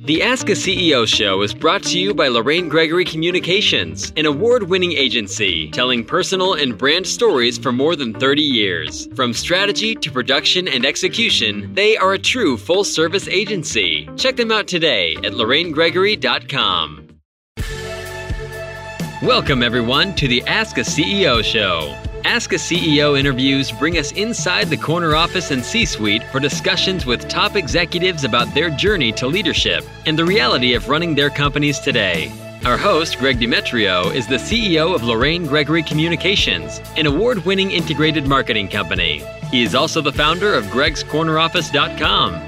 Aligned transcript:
The 0.00 0.22
Ask 0.22 0.48
a 0.48 0.52
CEO 0.52 1.08
show 1.08 1.42
is 1.42 1.52
brought 1.52 1.82
to 1.82 1.98
you 1.98 2.14
by 2.14 2.28
Lorraine 2.28 2.68
Gregory 2.68 3.04
Communications, 3.04 4.12
an 4.16 4.26
award 4.26 4.62
winning 4.62 4.92
agency 4.92 5.72
telling 5.72 6.04
personal 6.04 6.54
and 6.54 6.78
brand 6.78 7.04
stories 7.04 7.58
for 7.58 7.72
more 7.72 7.96
than 7.96 8.14
30 8.14 8.40
years. 8.40 9.08
From 9.16 9.32
strategy 9.32 9.96
to 9.96 10.12
production 10.12 10.68
and 10.68 10.86
execution, 10.86 11.74
they 11.74 11.96
are 11.96 12.12
a 12.12 12.18
true 12.18 12.56
full 12.56 12.84
service 12.84 13.26
agency. 13.26 14.08
Check 14.16 14.36
them 14.36 14.52
out 14.52 14.68
today 14.68 15.16
at 15.16 15.32
lorrainegregory.com. 15.32 17.08
Welcome, 19.20 19.64
everyone, 19.64 20.14
to 20.14 20.28
the 20.28 20.42
Ask 20.46 20.78
a 20.78 20.82
CEO 20.82 21.42
show. 21.42 21.96
Ask 22.24 22.52
a 22.52 22.56
CEO 22.56 23.18
interviews 23.18 23.70
bring 23.70 23.98
us 23.98 24.12
inside 24.12 24.68
the 24.68 24.76
corner 24.76 25.14
office 25.14 25.50
and 25.50 25.64
C 25.64 25.84
suite 25.84 26.22
for 26.24 26.40
discussions 26.40 27.06
with 27.06 27.28
top 27.28 27.56
executives 27.56 28.24
about 28.24 28.52
their 28.54 28.70
journey 28.70 29.12
to 29.12 29.26
leadership 29.26 29.84
and 30.06 30.18
the 30.18 30.24
reality 30.24 30.74
of 30.74 30.88
running 30.88 31.14
their 31.14 31.30
companies 31.30 31.78
today. 31.78 32.32
Our 32.64 32.76
host, 32.76 33.18
Greg 33.18 33.38
Demetrio, 33.38 34.10
is 34.10 34.26
the 34.26 34.36
CEO 34.36 34.94
of 34.94 35.04
Lorraine 35.04 35.46
Gregory 35.46 35.82
Communications, 35.82 36.80
an 36.96 37.06
award 37.06 37.44
winning 37.44 37.70
integrated 37.70 38.26
marketing 38.26 38.68
company. 38.68 39.22
He 39.50 39.62
is 39.62 39.74
also 39.74 40.00
the 40.00 40.12
founder 40.12 40.54
of 40.54 40.64
gregscorneroffice.com, 40.66 42.47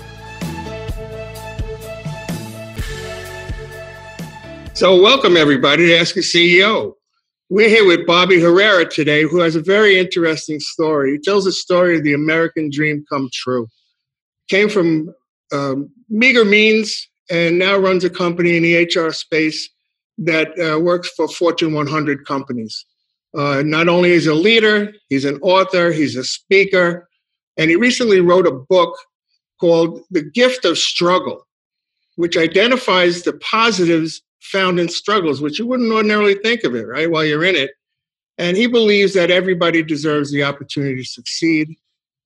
So, 4.81 4.99
welcome 4.99 5.37
everybody 5.37 5.85
to 5.85 5.95
Ask 5.95 6.15
a 6.15 6.21
CEO. 6.21 6.93
We're 7.49 7.69
here 7.69 7.85
with 7.85 8.07
Bobby 8.07 8.41
Herrera 8.41 8.89
today, 8.89 9.21
who 9.21 9.37
has 9.37 9.55
a 9.55 9.61
very 9.61 9.99
interesting 9.99 10.59
story. 10.59 11.11
He 11.11 11.19
tells 11.19 11.45
the 11.45 11.51
story 11.51 11.97
of 11.97 12.03
the 12.03 12.15
American 12.15 12.71
dream 12.71 13.05
come 13.07 13.29
true. 13.31 13.67
Came 14.49 14.69
from 14.69 15.13
um, 15.53 15.91
meager 16.09 16.43
means 16.43 17.07
and 17.29 17.59
now 17.59 17.77
runs 17.77 18.03
a 18.03 18.09
company 18.09 18.57
in 18.57 18.63
the 18.63 18.85
HR 18.85 19.11
space 19.11 19.69
that 20.17 20.47
uh, 20.57 20.79
works 20.79 21.11
for 21.15 21.27
Fortune 21.27 21.75
100 21.75 22.25
companies. 22.25 22.83
Uh, 23.37 23.61
not 23.63 23.87
only 23.87 24.09
is 24.09 24.25
a 24.25 24.33
leader, 24.33 24.91
he's 25.09 25.25
an 25.25 25.37
author, 25.43 25.91
he's 25.91 26.15
a 26.15 26.23
speaker, 26.23 27.07
and 27.55 27.69
he 27.69 27.75
recently 27.75 28.19
wrote 28.19 28.47
a 28.47 28.65
book 28.67 28.97
called 29.59 30.01
The 30.09 30.23
Gift 30.23 30.65
of 30.65 30.79
Struggle, 30.79 31.45
which 32.15 32.35
identifies 32.35 33.21
the 33.21 33.33
positives 33.33 34.23
found 34.41 34.79
in 34.79 34.89
struggles, 34.89 35.41
which 35.41 35.59
you 35.59 35.67
wouldn't 35.67 35.91
ordinarily 35.91 36.35
think 36.35 36.63
of 36.63 36.75
it, 36.75 36.87
right, 36.87 37.09
while 37.09 37.23
you're 37.23 37.45
in 37.45 37.55
it. 37.55 37.71
And 38.37 38.57
he 38.57 38.67
believes 38.67 39.13
that 39.13 39.31
everybody 39.31 39.83
deserves 39.83 40.31
the 40.31 40.43
opportunity 40.43 40.97
to 40.97 41.07
succeed 41.07 41.75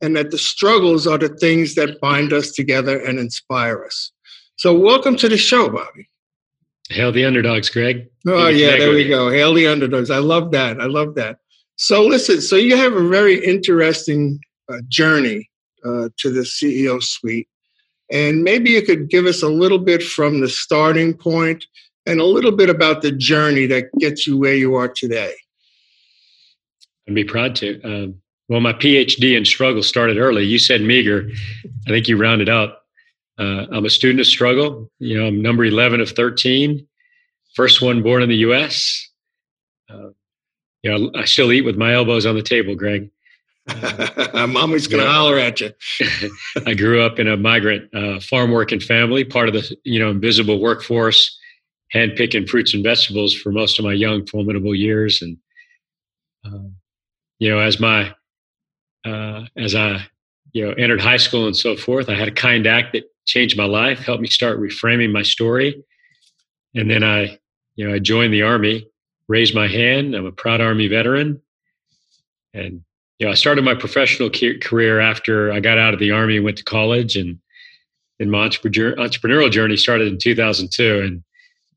and 0.01 0.15
that 0.15 0.31
the 0.31 0.37
struggles 0.37 1.07
are 1.07 1.17
the 1.17 1.29
things 1.29 1.75
that 1.75 1.99
bind 1.99 2.31
us 2.31 2.51
together 2.51 2.99
and 2.99 3.19
inspire 3.19 3.83
us. 3.83 4.11
So, 4.57 4.73
welcome 4.73 5.17
to 5.17 5.27
the 5.27 5.37
show, 5.37 5.69
Bobby. 5.69 6.09
Hail 6.89 7.11
the 7.11 7.25
underdogs, 7.25 7.69
Greg. 7.69 8.07
Oh, 8.27 8.47
yeah, 8.47 8.77
there 8.77 8.91
we 8.91 9.07
go. 9.07 9.29
Hail 9.29 9.53
the 9.53 9.67
underdogs. 9.67 10.11
I 10.11 10.19
love 10.19 10.51
that. 10.51 10.79
I 10.79 10.85
love 10.85 11.15
that. 11.15 11.39
So, 11.77 12.05
listen, 12.05 12.41
so 12.41 12.55
you 12.55 12.77
have 12.77 12.93
a 12.93 13.07
very 13.07 13.43
interesting 13.43 14.39
uh, 14.71 14.77
journey 14.87 15.49
uh, 15.83 16.09
to 16.17 16.29
the 16.29 16.41
CEO 16.41 17.01
suite. 17.01 17.47
And 18.11 18.43
maybe 18.43 18.69
you 18.69 18.83
could 18.83 19.09
give 19.09 19.25
us 19.25 19.41
a 19.41 19.49
little 19.49 19.79
bit 19.79 20.03
from 20.03 20.39
the 20.39 20.49
starting 20.49 21.13
point 21.13 21.65
and 22.05 22.19
a 22.19 22.25
little 22.25 22.51
bit 22.51 22.69
about 22.69 23.01
the 23.01 23.11
journey 23.11 23.65
that 23.67 23.85
gets 23.99 24.27
you 24.27 24.37
where 24.37 24.55
you 24.55 24.75
are 24.75 24.87
today. 24.87 25.33
I'd 27.07 27.15
be 27.15 27.23
proud 27.23 27.55
to. 27.57 27.81
Um, 27.83 28.21
well, 28.47 28.61
my 28.61 28.73
PhD 28.73 29.35
in 29.35 29.45
struggle 29.45 29.81
started 29.81 30.17
early. 30.17 30.43
You 30.43 30.59
said 30.59 30.81
meager. 30.81 31.29
I 31.87 31.89
think 31.89 32.07
you 32.07 32.17
rounded 32.17 32.49
up. 32.49 32.83
Uh, 33.37 33.65
I'm 33.71 33.85
a 33.85 33.89
student 33.89 34.21
of 34.21 34.27
struggle. 34.27 34.89
You 34.99 35.19
know, 35.19 35.27
I'm 35.27 35.41
number 35.41 35.65
11 35.65 35.99
of 35.99 36.11
13, 36.11 36.87
first 37.55 37.81
one 37.81 38.01
born 38.01 38.23
in 38.23 38.29
the 38.29 38.37
U.S. 38.37 39.09
Uh, 39.89 40.09
you 40.83 40.91
know, 40.91 41.11
I 41.15 41.25
still 41.25 41.51
eat 41.51 41.63
with 41.63 41.75
my 41.75 41.93
elbows 41.93 42.25
on 42.25 42.35
the 42.35 42.43
table, 42.43 42.75
Greg. 42.75 43.09
Uh, 44.35 44.47
Mommy's 44.47 44.85
gonna 44.85 45.03
yeah. 45.03 45.11
holler 45.11 45.39
at 45.39 45.61
you. 45.61 45.71
I 46.67 46.73
grew 46.73 47.01
up 47.01 47.19
in 47.19 47.27
a 47.27 47.37
migrant 47.37 47.89
uh, 47.95 48.19
farm 48.19 48.51
working 48.51 48.81
family, 48.81 49.23
part 49.23 49.47
of 49.47 49.53
the 49.53 49.75
you 49.85 49.97
know 49.97 50.11
invisible 50.11 50.59
workforce 50.59 51.39
hand 51.95 52.11
picking 52.15 52.45
fruits 52.45 52.73
and 52.73 52.83
vegetables 52.83 53.33
for 53.33 53.51
most 53.51 53.79
of 53.79 53.85
my 53.85 53.93
young 53.93 54.27
formidable 54.27 54.75
years. 54.75 55.21
And 55.21 55.37
uh, 56.45 56.69
you 57.39 57.49
know 57.49 57.59
as 57.59 57.79
my 57.79 58.13
uh, 59.05 59.45
as 59.57 59.75
i 59.75 60.05
you 60.51 60.65
know 60.65 60.73
entered 60.73 61.01
high 61.01 61.17
school 61.17 61.45
and 61.45 61.55
so 61.55 61.75
forth 61.75 62.09
i 62.09 62.15
had 62.15 62.27
a 62.27 62.31
kind 62.31 62.67
act 62.67 62.93
that 62.93 63.03
changed 63.25 63.57
my 63.57 63.65
life 63.65 63.99
helped 63.99 64.21
me 64.21 64.27
start 64.27 64.59
reframing 64.59 65.11
my 65.11 65.23
story. 65.23 65.83
And 66.75 66.89
then 66.91 67.03
i 67.03 67.39
you 67.75 67.87
know 67.87 67.95
i 67.95 67.99
joined 67.99 68.33
the 68.33 68.43
army 68.43 68.87
raised 69.27 69.55
my 69.55 69.67
hand. 69.67 70.13
I'm 70.13 70.27
a 70.27 70.31
proud 70.31 70.61
army 70.61 70.87
veteran. 70.87 71.41
And 72.53 72.83
you 73.19 73.25
know 73.25 73.31
i 73.31 73.35
started 73.35 73.63
my 73.63 73.75
professional 73.75 74.29
career 74.29 74.99
after 74.99 75.51
i 75.51 75.59
got 75.59 75.77
out 75.77 75.93
of 75.93 75.99
the 75.99 76.11
army 76.11 76.35
and 76.35 76.45
went 76.45 76.57
to 76.57 76.63
college. 76.63 77.15
And 77.15 77.39
and 78.19 78.31
my 78.31 78.47
entrepreneurial 78.47 79.51
journey 79.51 79.77
started 79.77 80.07
in 80.07 80.17
2002 80.17 81.01
and 81.01 81.23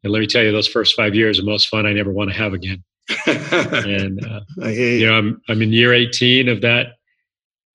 and 0.05 0.13
let 0.13 0.21
me 0.21 0.27
tell 0.27 0.43
you, 0.43 0.53
those 0.53 0.69
first 0.69 0.95
five 0.95 1.15
years 1.15 1.39
are 1.39 1.43
the 1.43 1.51
most 1.51 1.69
fun 1.69 1.87
I 1.87 1.93
never 1.93 2.13
want 2.13 2.31
to 2.31 2.37
have 2.37 2.53
again. 2.53 2.85
and 3.27 4.25
uh, 4.61 4.69
you. 4.69 4.71
you. 4.71 5.07
know, 5.07 5.15
I'm 5.15 5.43
I'm 5.49 5.63
in 5.63 5.73
year 5.73 5.95
18 5.95 6.49
of 6.49 6.61
that 6.61 6.99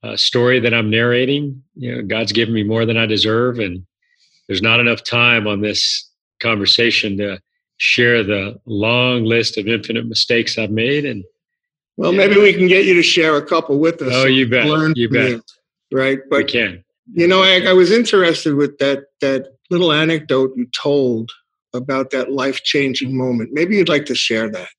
uh, 0.03 0.15
story 0.15 0.59
that 0.59 0.73
I'm 0.73 0.89
narrating. 0.89 1.63
You 1.75 1.95
know, 1.95 2.01
God's 2.03 2.31
given 2.31 2.53
me 2.53 2.63
more 2.63 2.85
than 2.85 2.97
I 2.97 3.05
deserve, 3.05 3.59
and 3.59 3.85
there's 4.47 4.61
not 4.61 4.79
enough 4.79 5.03
time 5.03 5.47
on 5.47 5.61
this 5.61 6.09
conversation 6.41 7.17
to 7.17 7.39
share 7.77 8.23
the 8.23 8.59
long 8.65 9.23
list 9.23 9.57
of 9.57 9.67
infinite 9.67 10.05
mistakes 10.05 10.57
I've 10.57 10.71
made. 10.71 11.05
And 11.05 11.23
well, 11.97 12.13
maybe 12.13 12.39
we 12.39 12.53
can 12.53 12.67
get 12.67 12.85
you 12.85 12.93
to 12.95 13.03
share 13.03 13.35
a 13.37 13.45
couple 13.45 13.79
with 13.79 14.01
us. 14.01 14.13
Oh, 14.13 14.25
you 14.25 14.47
bet. 14.47 14.65
Learn 14.67 14.93
you 14.95 15.09
bet. 15.09 15.41
right, 15.91 16.19
but 16.29 16.37
we 16.37 16.43
can. 16.45 16.83
You 17.11 17.27
know, 17.27 17.43
I, 17.43 17.61
I 17.67 17.73
was 17.73 17.91
interested 17.91 18.55
with 18.55 18.77
that 18.77 19.05
that 19.21 19.47
little 19.69 19.91
anecdote 19.91 20.53
you 20.55 20.67
told 20.67 21.31
about 21.73 22.11
that 22.11 22.31
life 22.31 22.63
changing 22.63 23.17
moment. 23.17 23.49
Maybe 23.53 23.77
you'd 23.77 23.89
like 23.89 24.05
to 24.05 24.15
share 24.15 24.49
that. 24.49 24.69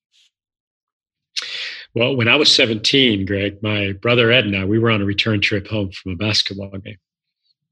Well, 1.93 2.15
when 2.15 2.27
I 2.27 2.35
was 2.35 2.53
17, 2.53 3.25
Greg, 3.25 3.61
my 3.63 3.93
brother 3.93 4.31
Ed 4.31 4.45
and 4.45 4.55
I, 4.55 4.65
we 4.65 4.79
were 4.79 4.89
on 4.89 5.01
a 5.01 5.05
return 5.05 5.39
trip 5.39 5.67
home 5.67 5.91
from 5.91 6.11
a 6.11 6.15
basketball 6.15 6.69
game. 6.77 6.97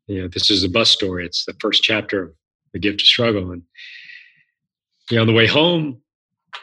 You 0.08 0.22
know, 0.22 0.28
this 0.28 0.50
is 0.50 0.64
a 0.64 0.70
bus 0.70 0.90
story. 0.90 1.26
It's 1.26 1.46
the 1.46 1.56
first 1.60 1.84
chapter 1.84 2.24
of 2.24 2.34
The 2.72 2.80
Gift 2.80 3.02
of 3.02 3.08
Struggle. 3.08 3.52
And 3.52 3.64
you 5.10 5.18
know, 5.18 5.22
on 5.22 5.28
the 5.28 5.34
way 5.34 5.48
home, 5.48 6.02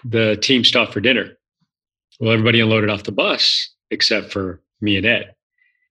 the 0.05 0.37
team 0.37 0.65
stopped 0.65 0.93
for 0.93 1.01
dinner. 1.01 1.37
Well, 2.19 2.33
everybody 2.33 2.61
unloaded 2.61 2.91
off 2.91 3.03
the 3.03 3.13
bus 3.13 3.75
except 3.91 4.33
for 4.33 4.63
me 4.81 4.97
and 4.97 5.07
Ed. 5.07 5.35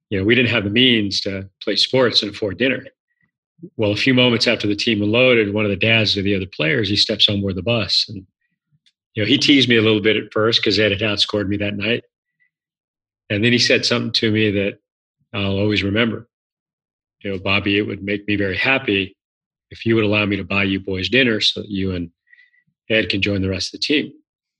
You 0.09 0.19
know, 0.19 0.25
we 0.25 0.35
didn't 0.35 0.51
have 0.51 0.63
the 0.63 0.69
means 0.69 1.21
to 1.21 1.49
play 1.61 1.75
sports 1.75 2.23
and 2.23 2.33
afford 2.33 2.57
dinner. 2.57 2.85
Well, 3.77 3.91
a 3.91 3.97
few 3.97 4.13
moments 4.13 4.47
after 4.47 4.67
the 4.67 4.75
team 4.75 5.01
unloaded, 5.01 5.53
one 5.53 5.65
of 5.65 5.71
the 5.71 5.77
dads 5.77 6.15
of 6.17 6.23
the 6.23 6.35
other 6.35 6.45
players, 6.45 6.89
he 6.89 6.95
steps 6.95 7.27
on 7.27 7.41
board 7.41 7.55
the 7.55 7.61
bus. 7.61 8.05
And, 8.07 8.25
you 9.13 9.23
know, 9.23 9.27
he 9.27 9.37
teased 9.37 9.67
me 9.67 9.75
a 9.75 9.81
little 9.81 10.01
bit 10.01 10.15
at 10.15 10.31
first 10.31 10.61
because 10.61 10.79
Ed 10.79 10.91
had 10.91 11.01
outscored 11.01 11.47
me 11.47 11.57
that 11.57 11.75
night. 11.75 12.03
And 13.29 13.43
then 13.43 13.51
he 13.51 13.59
said 13.59 13.85
something 13.85 14.11
to 14.13 14.31
me 14.31 14.51
that 14.51 14.79
I'll 15.33 15.57
always 15.57 15.83
remember. 15.83 16.27
You 17.21 17.31
know, 17.31 17.39
Bobby, 17.39 17.77
it 17.77 17.81
would 17.81 18.01
make 18.01 18.27
me 18.27 18.37
very 18.37 18.57
happy 18.57 19.17
if 19.71 19.85
you 19.85 19.95
would 19.95 20.05
allow 20.05 20.25
me 20.25 20.37
to 20.37 20.43
buy 20.43 20.63
you 20.63 20.79
boys 20.79 21.09
dinner 21.09 21.41
so 21.41 21.61
that 21.61 21.69
you 21.69 21.91
and 21.91 22.11
Ed 22.89 23.09
can 23.09 23.21
join 23.21 23.41
the 23.41 23.49
rest 23.49 23.73
of 23.73 23.79
the 23.79 23.85
team. 23.85 24.13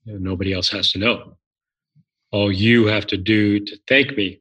You 0.04 0.12
know, 0.12 0.18
nobody 0.18 0.52
else 0.52 0.68
has 0.70 0.92
to 0.92 0.98
know. 0.98 1.36
All 2.32 2.52
you 2.52 2.86
have 2.86 3.06
to 3.08 3.16
do 3.16 3.64
to 3.64 3.76
thank 3.88 4.16
me 4.16 4.40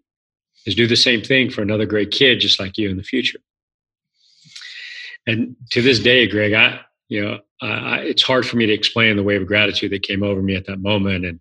is 0.65 0.75
do 0.75 0.85
the 0.85 0.95
same 0.95 1.23
thing 1.23 1.49
for 1.49 1.61
another 1.61 1.85
great 1.85 2.11
kid 2.11 2.39
just 2.41 2.59
like 2.59 2.77
you 2.77 2.89
in 2.89 2.97
the 2.97 3.03
future 3.03 3.39
and 5.29 5.55
to 5.71 5.81
this 5.81 5.99
day, 5.99 6.27
Greg, 6.27 6.53
I 6.53 6.79
you 7.07 7.23
know 7.23 7.39
I, 7.61 7.99
it's 7.99 8.23
hard 8.23 8.47
for 8.47 8.57
me 8.57 8.65
to 8.65 8.73
explain 8.73 9.15
the 9.15 9.23
wave 9.23 9.41
of 9.41 9.47
gratitude 9.47 9.91
that 9.91 10.03
came 10.03 10.23
over 10.23 10.41
me 10.41 10.55
at 10.55 10.65
that 10.65 10.79
moment, 10.79 11.25
and 11.25 11.39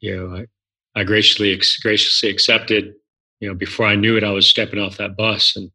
you 0.00 0.16
know 0.16 0.36
I, 0.36 1.00
I 1.00 1.04
graciously 1.04 1.60
graciously 1.82 2.30
accepted. 2.30 2.94
You 3.40 3.48
know, 3.48 3.54
before 3.54 3.86
I 3.86 3.96
knew 3.96 4.16
it, 4.16 4.24
I 4.24 4.30
was 4.30 4.48
stepping 4.48 4.78
off 4.78 4.98
that 4.98 5.16
bus, 5.16 5.56
and 5.56 5.70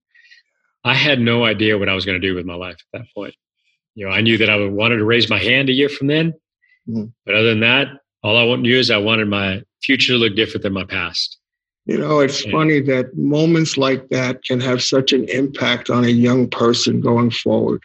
I 0.85 0.93
had 0.93 1.19
no 1.19 1.43
idea 1.43 1.77
what 1.77 1.89
I 1.89 1.93
was 1.93 2.05
going 2.05 2.19
to 2.19 2.27
do 2.27 2.35
with 2.35 2.45
my 2.45 2.55
life 2.55 2.77
at 2.93 2.99
that 2.99 3.07
point. 3.13 3.35
You 3.95 4.07
know, 4.07 4.11
I 4.11 4.21
knew 4.21 4.37
that 4.37 4.49
I 4.49 4.65
wanted 4.67 4.97
to 4.97 5.05
raise 5.05 5.29
my 5.29 5.39
hand 5.39 5.69
a 5.69 5.73
year 5.73 5.89
from 5.89 6.07
then, 6.07 6.33
mm-hmm. 6.87 7.05
but 7.25 7.35
other 7.35 7.49
than 7.49 7.59
that, 7.61 7.87
all 8.23 8.53
I 8.53 8.55
knew 8.55 8.77
is 8.77 8.89
I 8.89 8.97
wanted 8.97 9.27
my 9.27 9.63
future 9.81 10.13
to 10.13 10.19
look 10.19 10.35
different 10.35 10.63
than 10.63 10.73
my 10.73 10.85
past. 10.85 11.37
You 11.87 11.97
know, 11.97 12.19
it's 12.19 12.43
funny 12.43 12.81
that 12.81 13.15
moments 13.17 13.77
like 13.77 14.09
that 14.09 14.43
can 14.43 14.59
have 14.59 14.83
such 14.83 15.13
an 15.13 15.23
impact 15.29 15.89
on 15.89 16.03
a 16.03 16.09
young 16.09 16.49
person 16.49 16.99
going 16.99 17.31
forward. 17.31 17.81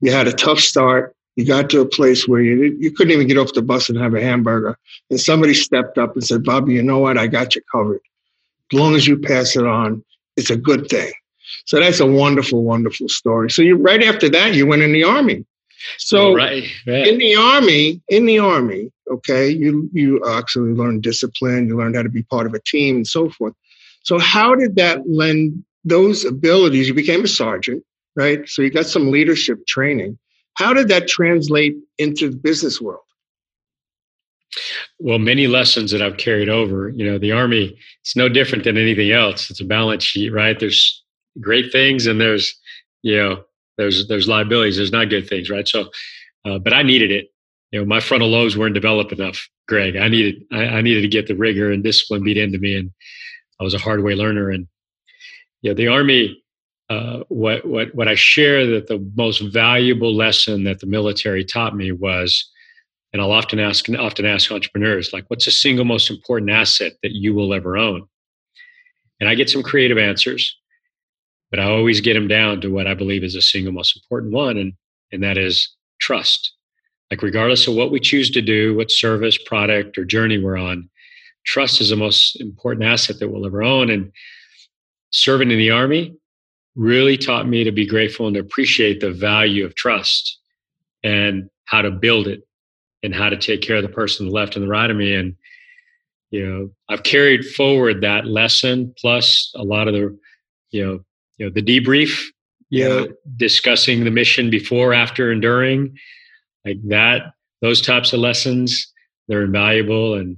You 0.00 0.12
had 0.12 0.28
a 0.28 0.32
tough 0.32 0.58
start. 0.58 1.16
You 1.36 1.46
got 1.46 1.70
to 1.70 1.80
a 1.80 1.86
place 1.86 2.28
where 2.28 2.42
you 2.42 2.76
you 2.78 2.90
couldn't 2.90 3.14
even 3.14 3.28
get 3.28 3.38
off 3.38 3.54
the 3.54 3.62
bus 3.62 3.88
and 3.88 3.98
have 3.98 4.14
a 4.14 4.20
hamburger, 4.20 4.76
and 5.08 5.18
somebody 5.18 5.54
stepped 5.54 5.96
up 5.96 6.14
and 6.14 6.24
said, 6.24 6.44
"Bobby, 6.44 6.74
you 6.74 6.82
know 6.82 6.98
what? 6.98 7.16
I 7.16 7.28
got 7.28 7.54
you 7.54 7.62
covered. 7.72 8.02
As 8.72 8.78
long 8.78 8.94
as 8.94 9.06
you 9.06 9.18
pass 9.18 9.56
it 9.56 9.66
on, 9.66 10.04
it's 10.36 10.50
a 10.50 10.56
good 10.56 10.88
thing." 10.88 11.10
So 11.64 11.80
that's 11.80 12.00
a 12.00 12.06
wonderful, 12.06 12.62
wonderful 12.62 13.08
story. 13.08 13.50
So 13.50 13.62
you 13.62 13.76
right 13.76 14.02
after 14.02 14.28
that, 14.28 14.54
you 14.54 14.66
went 14.66 14.82
in 14.82 14.92
the 14.92 15.04
army. 15.04 15.46
So 15.98 16.34
right, 16.34 16.64
right. 16.86 17.06
in 17.06 17.18
the 17.18 17.36
army, 17.36 18.00
in 18.08 18.26
the 18.26 18.38
army, 18.38 18.92
okay, 19.10 19.48
you 19.48 19.88
you 19.92 20.22
actually 20.28 20.72
learned 20.72 21.02
discipline, 21.02 21.68
you 21.68 21.76
learned 21.76 21.96
how 21.96 22.02
to 22.02 22.08
be 22.08 22.22
part 22.24 22.46
of 22.46 22.54
a 22.54 22.60
team 22.60 22.96
and 22.96 23.06
so 23.06 23.30
forth. 23.30 23.54
So 24.02 24.18
how 24.18 24.54
did 24.54 24.76
that 24.76 25.08
lend 25.08 25.64
those 25.84 26.24
abilities? 26.24 26.88
You 26.88 26.94
became 26.94 27.24
a 27.24 27.28
sergeant, 27.28 27.84
right? 28.16 28.48
So 28.48 28.62
you 28.62 28.70
got 28.70 28.86
some 28.86 29.10
leadership 29.10 29.66
training. 29.66 30.18
How 30.54 30.72
did 30.72 30.88
that 30.88 31.08
translate 31.08 31.76
into 31.98 32.30
the 32.30 32.36
business 32.36 32.80
world? 32.80 33.02
Well, 34.98 35.18
many 35.18 35.46
lessons 35.46 35.90
that 35.92 36.02
I've 36.02 36.16
carried 36.16 36.48
over. 36.48 36.88
You 36.90 37.06
know, 37.06 37.18
the 37.18 37.32
army, 37.32 37.78
it's 38.02 38.16
no 38.16 38.28
different 38.28 38.64
than 38.64 38.76
anything 38.76 39.12
else. 39.12 39.50
It's 39.50 39.60
a 39.60 39.64
balance 39.64 40.02
sheet, 40.02 40.30
right? 40.32 40.58
There's 40.58 41.02
great 41.40 41.70
things 41.72 42.06
and 42.06 42.20
there's, 42.20 42.58
you 43.02 43.16
know, 43.16 43.44
there's 43.80 44.06
there's 44.08 44.28
liabilities. 44.28 44.76
There's 44.76 44.92
not 44.92 45.08
good 45.08 45.28
things, 45.28 45.50
right? 45.50 45.66
So, 45.66 45.90
uh, 46.44 46.58
but 46.58 46.72
I 46.72 46.82
needed 46.82 47.10
it. 47.10 47.28
You 47.70 47.80
know, 47.80 47.86
my 47.86 48.00
frontal 48.00 48.28
lobes 48.28 48.56
weren't 48.56 48.74
developed 48.74 49.12
enough, 49.12 49.48
Greg. 49.68 49.96
I 49.96 50.08
needed 50.08 50.44
I, 50.52 50.64
I, 50.64 50.80
needed 50.82 51.02
to 51.02 51.08
get 51.08 51.26
the 51.26 51.34
rigor 51.34 51.72
and 51.72 51.82
discipline 51.82 52.22
beat 52.22 52.36
into 52.36 52.58
me, 52.58 52.76
and 52.76 52.90
I 53.60 53.64
was 53.64 53.74
a 53.74 53.78
hard 53.78 54.02
way 54.02 54.14
learner. 54.14 54.50
And 54.50 54.68
yeah, 55.62 55.74
the 55.74 55.88
army. 55.88 56.36
Uh, 56.88 57.22
what 57.28 57.64
what 57.64 57.94
what 57.94 58.08
I 58.08 58.16
share 58.16 58.66
that 58.66 58.88
the 58.88 58.98
most 59.14 59.38
valuable 59.38 60.12
lesson 60.12 60.64
that 60.64 60.80
the 60.80 60.88
military 60.88 61.44
taught 61.44 61.76
me 61.76 61.92
was, 61.92 62.50
and 63.12 63.22
I'll 63.22 63.30
often 63.30 63.60
ask 63.60 63.88
often 63.96 64.26
ask 64.26 64.50
entrepreneurs 64.50 65.12
like, 65.12 65.24
what's 65.28 65.44
the 65.44 65.52
single 65.52 65.84
most 65.84 66.10
important 66.10 66.50
asset 66.50 66.94
that 67.04 67.12
you 67.12 67.32
will 67.32 67.54
ever 67.54 67.78
own? 67.78 68.08
And 69.20 69.28
I 69.28 69.36
get 69.36 69.48
some 69.48 69.62
creative 69.62 69.98
answers 69.98 70.56
but 71.50 71.60
I 71.60 71.64
always 71.64 72.00
get 72.00 72.14
them 72.14 72.28
down 72.28 72.60
to 72.60 72.68
what 72.68 72.86
I 72.86 72.94
believe 72.94 73.24
is 73.24 73.34
the 73.34 73.42
single 73.42 73.72
most 73.72 73.96
important 73.96 74.32
one, 74.32 74.56
and 74.56 74.72
and 75.12 75.22
that 75.22 75.36
is 75.36 75.68
trust. 76.00 76.52
Like 77.10 77.22
regardless 77.22 77.66
of 77.66 77.74
what 77.74 77.90
we 77.90 77.98
choose 77.98 78.30
to 78.30 78.42
do, 78.42 78.76
what 78.76 78.90
service, 78.90 79.36
product, 79.36 79.98
or 79.98 80.04
journey 80.04 80.38
we're 80.38 80.56
on, 80.56 80.88
trust 81.44 81.80
is 81.80 81.90
the 81.90 81.96
most 81.96 82.40
important 82.40 82.86
asset 82.86 83.18
that 83.18 83.28
we'll 83.28 83.46
ever 83.46 83.62
own. 83.62 83.90
And 83.90 84.12
serving 85.10 85.50
in 85.50 85.58
the 85.58 85.72
army 85.72 86.16
really 86.76 87.16
taught 87.16 87.48
me 87.48 87.64
to 87.64 87.72
be 87.72 87.86
grateful 87.86 88.26
and 88.26 88.34
to 88.34 88.40
appreciate 88.40 89.00
the 89.00 89.10
value 89.10 89.64
of 89.64 89.74
trust 89.74 90.38
and 91.02 91.50
how 91.64 91.82
to 91.82 91.90
build 91.90 92.28
it 92.28 92.42
and 93.02 93.14
how 93.14 93.28
to 93.28 93.36
take 93.36 93.62
care 93.62 93.76
of 93.76 93.82
the 93.82 93.88
person 93.88 94.26
the 94.26 94.32
left 94.32 94.54
and 94.54 94.64
the 94.64 94.68
right 94.68 94.90
of 94.90 94.96
me. 94.96 95.14
And 95.14 95.34
you 96.30 96.46
know, 96.46 96.70
I've 96.88 97.02
carried 97.02 97.44
forward 97.44 98.02
that 98.02 98.26
lesson 98.26 98.94
plus 99.00 99.50
a 99.56 99.64
lot 99.64 99.88
of 99.88 99.94
the 99.94 100.16
you 100.70 100.86
know 100.86 101.00
you 101.40 101.46
know 101.46 101.52
the 101.52 101.62
debrief 101.62 102.22
you 102.68 102.82
yeah. 102.82 102.88
know 102.88 103.08
discussing 103.36 104.04
the 104.04 104.10
mission 104.10 104.50
before 104.50 104.92
after 104.92 105.32
and 105.32 105.42
during 105.42 105.98
like 106.64 106.76
that 106.84 107.32
those 107.62 107.80
types 107.80 108.12
of 108.12 108.20
lessons 108.20 108.92
they're 109.26 109.44
invaluable 109.44 110.14
and 110.14 110.36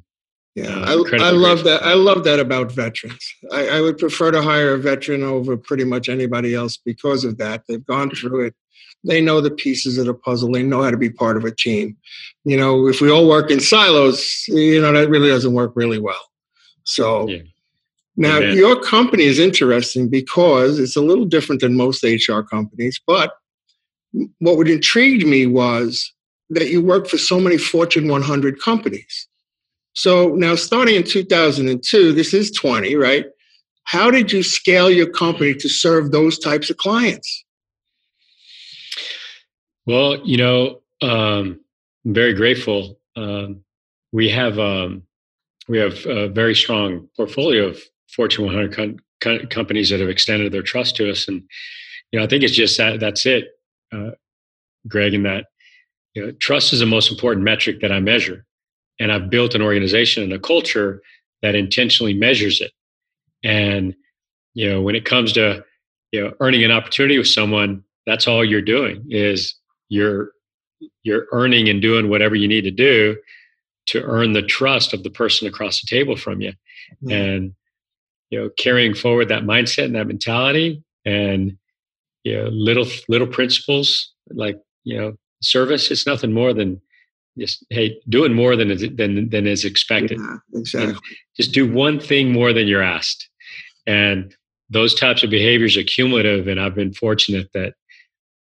yeah 0.54 0.68
uh, 0.68 1.02
I, 1.12 1.26
I 1.26 1.30
love 1.30 1.64
that 1.64 1.82
i 1.82 1.94
love 1.94 2.24
that 2.24 2.38
about 2.38 2.70
veterans. 2.72 3.34
I, 3.52 3.68
I 3.68 3.80
would 3.80 3.98
prefer 3.98 4.30
to 4.30 4.40
hire 4.40 4.74
a 4.74 4.78
veteran 4.78 5.24
over 5.24 5.56
pretty 5.56 5.84
much 5.84 6.08
anybody 6.08 6.54
else 6.54 6.76
because 6.76 7.24
of 7.24 7.38
that. 7.38 7.64
They've 7.66 7.84
gone 7.84 8.10
through 8.10 8.46
it. 8.46 8.54
They 9.04 9.20
know 9.20 9.40
the 9.40 9.50
pieces 9.50 9.98
of 9.98 10.06
the 10.06 10.14
puzzle. 10.14 10.52
They 10.52 10.62
know 10.62 10.82
how 10.82 10.90
to 10.90 10.96
be 10.96 11.10
part 11.10 11.36
of 11.36 11.44
a 11.44 11.50
team. 11.50 11.96
You 12.44 12.56
know 12.56 12.86
if 12.86 13.00
we 13.00 13.10
all 13.10 13.28
work 13.28 13.50
in 13.50 13.60
silos 13.60 14.44
you 14.46 14.80
know 14.80 14.92
that 14.92 15.08
really 15.10 15.28
doesn't 15.28 15.52
work 15.52 15.72
really 15.74 15.98
well. 15.98 16.30
So 16.84 17.28
yeah. 17.28 17.42
Now, 18.16 18.38
Amen. 18.38 18.56
your 18.56 18.80
company 18.80 19.24
is 19.24 19.38
interesting 19.38 20.08
because 20.08 20.78
it's 20.78 20.96
a 20.96 21.00
little 21.00 21.24
different 21.24 21.60
than 21.60 21.76
most 21.76 22.04
HR 22.04 22.40
companies, 22.40 23.00
but 23.06 23.34
what 24.38 24.58
would 24.58 24.68
intrigue 24.68 25.26
me 25.26 25.46
was 25.46 26.12
that 26.50 26.68
you 26.68 26.82
work 26.82 27.08
for 27.08 27.16
so 27.16 27.40
many 27.40 27.56
Fortune 27.56 28.08
100 28.08 28.60
companies. 28.60 29.28
So 29.94 30.28
now, 30.28 30.54
starting 30.54 30.96
in 30.96 31.04
2002, 31.04 32.12
this 32.12 32.34
is 32.34 32.50
20, 32.50 32.94
right? 32.96 33.26
How 33.84 34.10
did 34.10 34.32
you 34.32 34.42
scale 34.42 34.90
your 34.90 35.08
company 35.08 35.54
to 35.54 35.68
serve 35.68 36.12
those 36.12 36.38
types 36.38 36.70
of 36.70 36.76
clients? 36.76 37.44
Well, 39.86 40.18
you 40.24 40.36
know, 40.36 40.80
um, 41.00 41.60
I'm 42.04 42.14
very 42.14 42.34
grateful. 42.34 42.98
Um, 43.16 43.64
we 44.12 44.28
have 44.28 44.58
um, 44.58 45.02
we 45.68 45.78
have 45.78 46.06
a 46.06 46.28
very 46.28 46.54
strong 46.54 47.08
portfolio 47.16 47.68
of 47.68 47.82
Fortune 48.14 48.44
100 48.44 48.74
com- 48.74 48.96
com- 49.20 49.46
companies 49.48 49.90
that 49.90 50.00
have 50.00 50.08
extended 50.08 50.52
their 50.52 50.62
trust 50.62 50.96
to 50.96 51.10
us. 51.10 51.28
And, 51.28 51.42
you 52.10 52.18
know, 52.18 52.24
I 52.24 52.28
think 52.28 52.42
it's 52.42 52.54
just 52.54 52.76
that 52.78 53.00
that's 53.00 53.24
it, 53.26 53.48
uh, 53.92 54.10
Greg, 54.86 55.14
and 55.14 55.24
that, 55.24 55.46
you 56.14 56.26
know, 56.26 56.32
trust 56.32 56.72
is 56.72 56.80
the 56.80 56.86
most 56.86 57.10
important 57.10 57.44
metric 57.44 57.80
that 57.80 57.92
I 57.92 58.00
measure. 58.00 58.44
And 59.00 59.10
I've 59.10 59.30
built 59.30 59.54
an 59.54 59.62
organization 59.62 60.22
and 60.22 60.32
a 60.32 60.38
culture 60.38 61.02
that 61.40 61.54
intentionally 61.54 62.14
measures 62.14 62.60
it. 62.60 62.72
And, 63.42 63.94
you 64.54 64.70
know, 64.70 64.82
when 64.82 64.94
it 64.94 65.04
comes 65.04 65.32
to, 65.32 65.64
you 66.12 66.22
know, 66.22 66.32
earning 66.40 66.62
an 66.64 66.70
opportunity 66.70 67.18
with 67.18 67.28
someone, 67.28 67.82
that's 68.06 68.28
all 68.28 68.44
you're 68.44 68.60
doing 68.60 69.06
is 69.08 69.54
you're, 69.88 70.32
you're 71.02 71.26
earning 71.32 71.68
and 71.68 71.80
doing 71.80 72.08
whatever 72.08 72.34
you 72.34 72.46
need 72.48 72.62
to 72.62 72.70
do 72.70 73.16
to 73.86 74.02
earn 74.02 74.32
the 74.32 74.42
trust 74.42 74.92
of 74.92 75.02
the 75.02 75.10
person 75.10 75.48
across 75.48 75.80
the 75.80 75.86
table 75.86 76.16
from 76.16 76.40
you. 76.40 76.52
Mm-hmm. 77.02 77.10
And 77.10 77.54
you 78.32 78.40
know 78.40 78.50
carrying 78.58 78.94
forward 78.94 79.28
that 79.28 79.44
mindset 79.44 79.84
and 79.84 79.94
that 79.94 80.08
mentality 80.08 80.82
and 81.04 81.56
you 82.24 82.36
know 82.36 82.48
little 82.48 82.86
little 83.08 83.26
principles 83.26 84.10
like 84.30 84.58
you 84.82 84.98
know 84.98 85.12
service 85.42 85.90
it's 85.90 86.06
nothing 86.06 86.32
more 86.32 86.52
than 86.52 86.80
just 87.38 87.64
hey 87.70 88.00
doing 88.08 88.32
more 88.32 88.56
than 88.56 88.70
is, 88.70 88.84
than 88.94 89.28
than 89.30 89.46
is 89.46 89.64
expected. 89.64 90.18
Yeah, 90.18 90.36
exactly. 90.54 90.90
and 90.90 91.00
just 91.36 91.52
do 91.52 91.70
one 91.70 91.98
thing 91.98 92.30
more 92.30 92.52
than 92.52 92.66
you're 92.66 92.82
asked. 92.82 93.28
And 93.86 94.34
those 94.68 94.94
types 94.94 95.22
of 95.22 95.30
behaviors 95.30 95.76
are 95.76 95.82
cumulative 95.82 96.48
and 96.48 96.58
i've 96.58 96.74
been 96.74 96.94
fortunate 96.94 97.48
that 97.52 97.74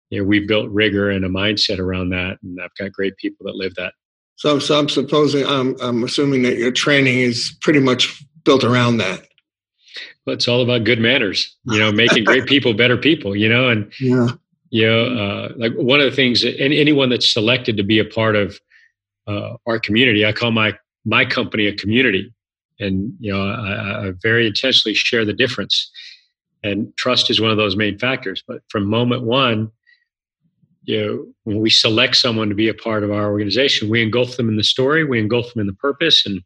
you 0.10 0.20
know 0.20 0.26
we've 0.26 0.48
built 0.48 0.70
rigor 0.70 1.10
and 1.10 1.26
a 1.26 1.30
mindset 1.30 1.80
around 1.80 2.10
that 2.10 2.38
and 2.44 2.60
i've 2.62 2.74
got 2.78 2.92
great 2.92 3.18
people 3.18 3.46
that 3.46 3.56
live 3.56 3.74
that. 3.76 3.94
So 4.36 4.60
so 4.60 4.78
i'm 4.78 4.90
supposing 4.90 5.46
i'm 5.48 5.76
i'm 5.82 6.04
assuming 6.04 6.44
that 6.44 6.58
your 6.58 6.72
training 6.72 7.20
is 7.20 7.56
pretty 7.62 7.80
much 7.80 8.24
built 8.44 8.64
around 8.64 8.98
that 8.98 9.29
it's 10.28 10.48
all 10.48 10.62
about 10.62 10.84
good 10.84 11.00
manners, 11.00 11.56
you 11.66 11.80
know, 11.80 11.92
making 11.92 12.24
great 12.24 12.46
people 12.48 12.74
better 12.74 12.98
people, 12.98 13.36
you 13.36 13.50
know, 13.50 13.70
and, 13.70 13.92
yeah. 14.00 14.30
you 14.70 14.88
know, 14.88 15.06
uh, 15.06 15.54
like 15.58 15.74
one 15.74 16.00
of 16.00 16.10
the 16.10 16.16
things 16.16 16.42
that 16.42 16.60
anyone 16.60 17.10
that's 17.10 17.32
selected 17.32 17.78
to 17.78 17.84
be 17.84 18.00
a 18.00 18.06
part 18.06 18.36
of 18.36 18.60
uh, 19.28 19.56
our 19.66 19.80
community, 19.80 20.26
I 20.26 20.32
call 20.32 20.52
my, 20.52 20.78
my 21.06 21.26
company 21.26 21.68
a 21.68 21.76
community. 21.76 22.34
And, 22.80 23.14
you 23.20 23.32
know, 23.32 23.42
I, 23.42 24.08
I 24.08 24.14
very 24.22 24.48
intentionally 24.48 24.96
share 24.96 25.26
the 25.26 25.34
difference. 25.34 25.92
And 26.64 26.96
trust 26.98 27.30
is 27.30 27.42
one 27.42 27.52
of 27.52 27.58
those 27.58 27.76
main 27.76 27.98
factors. 27.98 28.44
But 28.48 28.62
from 28.70 28.86
moment 28.86 29.24
one, 29.24 29.72
you 30.84 31.06
know, 31.06 31.28
when 31.44 31.60
we 31.60 31.70
select 31.70 32.16
someone 32.16 32.50
to 32.50 32.56
be 32.56 32.68
a 32.68 32.74
part 32.74 33.04
of 33.04 33.12
our 33.12 33.30
organization, 33.30 33.90
we 33.90 34.02
engulf 34.02 34.38
them 34.38 34.50
in 34.50 34.58
the 34.58 34.64
story, 34.64 35.04
we 35.04 35.20
engulf 35.20 35.54
them 35.54 35.62
in 35.62 35.68
the 35.68 35.74
purpose 35.74 36.26
and 36.26 36.42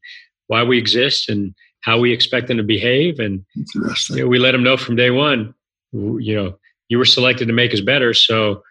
why 0.47 0.63
we 0.63 0.77
exist 0.77 1.29
and 1.29 1.55
how 1.83 1.99
we 1.99 2.11
expect 2.11 2.47
them 2.47 2.57
to 2.57 2.63
behave, 2.63 3.19
and 3.19 3.45
you 3.75 4.15
know, 4.15 4.27
we 4.27 4.39
let 4.39 4.53
them 4.53 4.63
know 4.63 4.77
from 4.77 4.95
day 4.95 5.11
one. 5.11 5.53
You 5.91 6.35
know, 6.35 6.57
you 6.87 6.97
were 6.97 7.05
selected 7.05 7.47
to 7.47 7.53
make 7.53 7.73
us 7.73 7.81
better, 7.81 8.13
so 8.13 8.63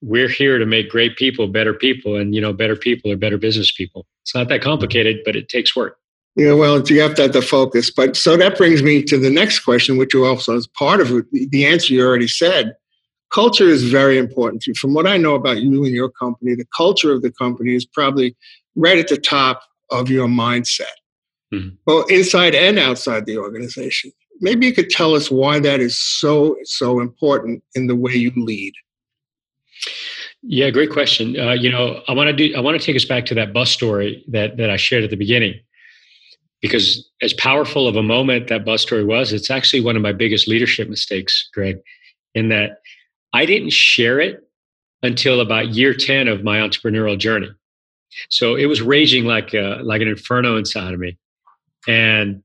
we're 0.00 0.28
here 0.28 0.58
to 0.58 0.66
make 0.66 0.88
great 0.88 1.16
people 1.16 1.48
better 1.48 1.74
people, 1.74 2.16
and 2.16 2.34
you 2.34 2.40
know, 2.40 2.52
better 2.52 2.76
people 2.76 3.10
are 3.10 3.16
better 3.16 3.38
business 3.38 3.72
people. 3.72 4.06
It's 4.22 4.34
not 4.34 4.48
that 4.48 4.62
complicated, 4.62 5.18
but 5.24 5.36
it 5.36 5.48
takes 5.48 5.74
work. 5.74 5.98
Yeah, 6.36 6.52
well, 6.52 6.80
you 6.82 7.00
have 7.00 7.14
to 7.16 7.22
have 7.22 7.32
the 7.32 7.42
focus. 7.42 7.90
But 7.90 8.16
so 8.16 8.36
that 8.36 8.56
brings 8.56 8.82
me 8.82 9.02
to 9.04 9.18
the 9.18 9.30
next 9.30 9.60
question, 9.60 9.96
which 9.96 10.14
also 10.14 10.56
is 10.56 10.66
part 10.66 11.00
of 11.00 11.08
the 11.32 11.66
answer 11.66 11.92
you 11.92 12.04
already 12.04 12.28
said. 12.28 12.74
Culture 13.32 13.68
is 13.68 13.90
very 13.90 14.16
important 14.16 14.62
to 14.62 14.70
you. 14.70 14.74
From 14.74 14.94
what 14.94 15.06
I 15.06 15.16
know 15.16 15.34
about 15.34 15.58
you 15.58 15.84
and 15.84 15.94
your 15.94 16.10
company, 16.10 16.54
the 16.54 16.66
culture 16.76 17.12
of 17.12 17.22
the 17.22 17.32
company 17.32 17.74
is 17.74 17.84
probably 17.84 18.36
right 18.76 18.98
at 18.98 19.08
the 19.08 19.16
top 19.16 19.62
of 19.90 20.08
your 20.08 20.28
mindset 20.28 20.94
mm-hmm. 21.54 21.76
well, 21.86 22.04
inside 22.06 22.54
and 22.54 22.78
outside 22.78 23.26
the 23.26 23.38
organization. 23.38 24.12
Maybe 24.40 24.66
you 24.66 24.72
could 24.72 24.90
tell 24.90 25.14
us 25.14 25.30
why 25.30 25.60
that 25.60 25.80
is 25.80 26.00
so, 26.00 26.56
so 26.64 27.00
important 27.00 27.62
in 27.74 27.86
the 27.86 27.96
way 27.96 28.14
you 28.14 28.32
lead. 28.36 28.72
Yeah, 30.42 30.70
great 30.70 30.90
question. 30.90 31.38
Uh, 31.38 31.52
you 31.52 31.70
know, 31.70 32.02
I 32.08 32.12
want 32.12 32.28
to 32.28 32.32
do. 32.32 32.54
I 32.54 32.60
want 32.60 32.78
to 32.78 32.84
take 32.84 32.96
us 32.96 33.04
back 33.04 33.24
to 33.26 33.34
that 33.34 33.52
bus 33.54 33.70
story 33.70 34.24
that 34.28 34.58
that 34.58 34.68
I 34.68 34.76
shared 34.76 35.04
at 35.04 35.10
the 35.10 35.16
beginning, 35.16 35.58
because 36.60 37.10
as 37.22 37.32
powerful 37.32 37.88
of 37.88 37.96
a 37.96 38.02
moment 38.02 38.48
that 38.48 38.64
bus 38.64 38.82
story 38.82 39.04
was, 39.04 39.32
it's 39.32 39.50
actually 39.50 39.80
one 39.80 39.96
of 39.96 40.02
my 40.02 40.12
biggest 40.12 40.46
leadership 40.46 40.88
mistakes, 40.90 41.48
Greg, 41.54 41.78
in 42.34 42.50
that 42.50 42.80
I 43.32 43.46
didn't 43.46 43.72
share 43.72 44.20
it 44.20 44.46
until 45.02 45.40
about 45.40 45.68
year 45.68 45.94
ten 45.94 46.28
of 46.28 46.44
my 46.44 46.58
entrepreneurial 46.58 47.18
journey. 47.18 47.50
So 48.28 48.54
it 48.54 48.66
was 48.66 48.82
raging 48.82 49.24
like 49.24 49.54
a, 49.54 49.80
like 49.82 50.02
an 50.02 50.08
inferno 50.08 50.56
inside 50.56 50.94
of 50.94 51.00
me, 51.00 51.16
and 51.86 52.42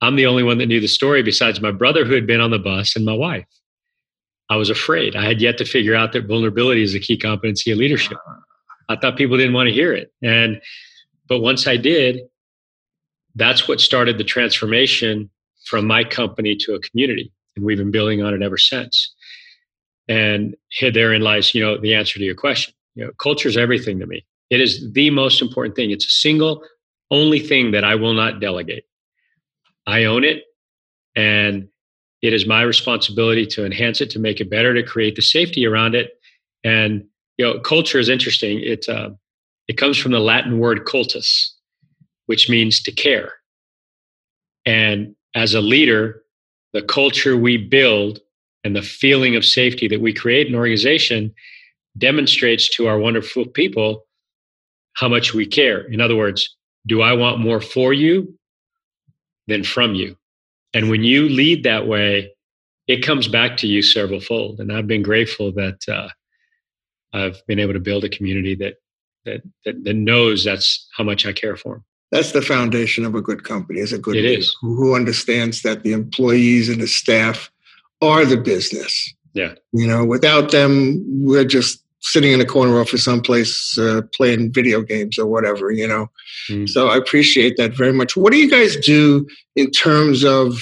I'm 0.00 0.16
the 0.16 0.26
only 0.26 0.42
one 0.42 0.58
that 0.58 0.66
knew 0.66 0.80
the 0.80 0.88
story 0.88 1.22
besides 1.22 1.60
my 1.60 1.70
brother 1.70 2.04
who 2.04 2.14
had 2.14 2.26
been 2.26 2.40
on 2.40 2.50
the 2.50 2.58
bus 2.58 2.96
and 2.96 3.04
my 3.04 3.14
wife. 3.14 3.46
I 4.50 4.56
was 4.56 4.68
afraid. 4.68 5.16
I 5.16 5.24
had 5.24 5.40
yet 5.40 5.56
to 5.58 5.64
figure 5.64 5.94
out 5.94 6.12
that 6.12 6.26
vulnerability 6.26 6.82
is 6.82 6.94
a 6.94 7.00
key 7.00 7.16
competency 7.16 7.70
of 7.70 7.78
leadership. 7.78 8.18
I 8.88 8.96
thought 8.96 9.16
people 9.16 9.36
didn't 9.36 9.54
want 9.54 9.68
to 9.68 9.72
hear 9.72 9.92
it. 9.92 10.12
And 10.22 10.60
but 11.28 11.40
once 11.40 11.66
I 11.66 11.76
did, 11.76 12.20
that's 13.34 13.66
what 13.66 13.80
started 13.80 14.18
the 14.18 14.24
transformation 14.24 15.30
from 15.64 15.86
my 15.86 16.04
company 16.04 16.56
to 16.56 16.74
a 16.74 16.80
community. 16.80 17.32
And 17.56 17.64
we've 17.64 17.78
been 17.78 17.92
building 17.92 18.22
on 18.22 18.34
it 18.34 18.42
ever 18.42 18.58
since. 18.58 19.14
And 20.08 20.56
therein 20.80 21.22
lies, 21.22 21.54
you 21.54 21.62
know, 21.62 21.78
the 21.78 21.94
answer 21.94 22.18
to 22.18 22.24
your 22.24 22.34
question. 22.34 22.74
You 22.94 23.06
know, 23.06 23.12
culture 23.18 23.48
is 23.48 23.56
everything 23.56 24.00
to 24.00 24.06
me. 24.06 24.26
It 24.50 24.60
is 24.60 24.92
the 24.92 25.08
most 25.10 25.40
important 25.40 25.76
thing. 25.76 25.92
It's 25.92 26.06
a 26.06 26.10
single 26.10 26.62
only 27.12 27.38
thing 27.38 27.70
that 27.70 27.84
I 27.84 27.94
will 27.94 28.14
not 28.14 28.40
delegate. 28.40 28.84
I 29.86 30.04
own 30.04 30.24
it. 30.24 30.44
And 31.14 31.68
it 32.22 32.32
is 32.32 32.46
my 32.46 32.62
responsibility 32.62 33.46
to 33.46 33.66
enhance 33.66 34.00
it, 34.00 34.10
to 34.10 34.18
make 34.18 34.40
it 34.40 34.50
better, 34.50 34.74
to 34.74 34.82
create 34.82 35.14
the 35.14 35.22
safety 35.22 35.66
around 35.66 35.94
it. 35.94 36.12
And 36.64 37.04
you 37.36 37.44
know, 37.44 37.60
culture 37.60 37.98
is 37.98 38.08
interesting. 38.08 38.60
It 38.60 38.88
uh, 38.88 39.10
it 39.68 39.76
comes 39.76 39.98
from 39.98 40.12
the 40.12 40.20
Latin 40.20 40.58
word 40.58 40.86
cultus, 40.86 41.54
which 42.26 42.48
means 42.48 42.82
to 42.82 42.92
care. 42.92 43.34
And 44.64 45.14
as 45.34 45.54
a 45.54 45.60
leader, 45.60 46.22
the 46.72 46.82
culture 46.82 47.36
we 47.36 47.56
build 47.56 48.20
and 48.64 48.76
the 48.76 48.82
feeling 48.82 49.36
of 49.36 49.44
safety 49.44 49.88
that 49.88 50.00
we 50.00 50.12
create 50.12 50.46
in 50.46 50.54
organization 50.54 51.34
demonstrates 51.98 52.68
to 52.76 52.86
our 52.86 52.98
wonderful 52.98 53.46
people 53.46 54.06
how 54.94 55.08
much 55.08 55.34
we 55.34 55.46
care. 55.46 55.80
In 55.92 56.00
other 56.00 56.16
words, 56.16 56.56
do 56.86 57.02
I 57.02 57.12
want 57.12 57.40
more 57.40 57.60
for 57.60 57.92
you 57.92 58.38
than 59.46 59.64
from 59.64 59.94
you? 59.94 60.16
And 60.74 60.88
when 60.88 61.04
you 61.04 61.28
lead 61.28 61.64
that 61.64 61.86
way, 61.86 62.32
it 62.88 63.04
comes 63.04 63.28
back 63.28 63.56
to 63.58 63.66
you 63.66 63.82
several 63.82 64.20
fold. 64.20 64.60
And 64.60 64.72
I've 64.72 64.86
been 64.86 65.02
grateful 65.02 65.52
that 65.52 65.78
uh, 65.88 66.08
I've 67.12 67.40
been 67.46 67.58
able 67.58 67.74
to 67.74 67.80
build 67.80 68.04
a 68.04 68.08
community 68.08 68.54
that, 68.56 68.74
that 69.24 69.42
that 69.64 69.84
that 69.84 69.94
knows 69.94 70.44
that's 70.44 70.88
how 70.96 71.04
much 71.04 71.26
I 71.26 71.32
care 71.32 71.56
for 71.56 71.74
them. 71.74 71.84
That's 72.10 72.32
the 72.32 72.42
foundation 72.42 73.04
of 73.04 73.14
a 73.14 73.22
good 73.22 73.44
company. 73.44 73.80
Is 73.80 73.92
a 73.92 73.98
good 73.98 74.16
it 74.16 74.24
is. 74.24 74.54
who 74.60 74.94
understands 74.94 75.62
that 75.62 75.82
the 75.82 75.92
employees 75.92 76.68
and 76.68 76.80
the 76.80 76.88
staff 76.88 77.50
are 78.00 78.24
the 78.24 78.36
business. 78.36 79.14
Yeah. 79.34 79.54
You 79.72 79.86
know, 79.86 80.04
without 80.04 80.50
them, 80.50 81.02
we're 81.24 81.44
just 81.44 81.81
sitting 82.02 82.32
in 82.32 82.40
a 82.40 82.44
corner 82.44 82.80
office 82.80 83.04
someplace 83.04 83.78
uh, 83.78 84.02
playing 84.14 84.52
video 84.52 84.82
games 84.82 85.18
or 85.18 85.26
whatever, 85.26 85.70
you 85.70 85.86
know. 85.86 86.08
Mm. 86.50 86.68
So 86.68 86.88
I 86.88 86.96
appreciate 86.96 87.56
that 87.56 87.76
very 87.76 87.92
much. 87.92 88.16
What 88.16 88.32
do 88.32 88.38
you 88.38 88.50
guys 88.50 88.76
do 88.76 89.26
in 89.56 89.70
terms 89.70 90.24
of 90.24 90.58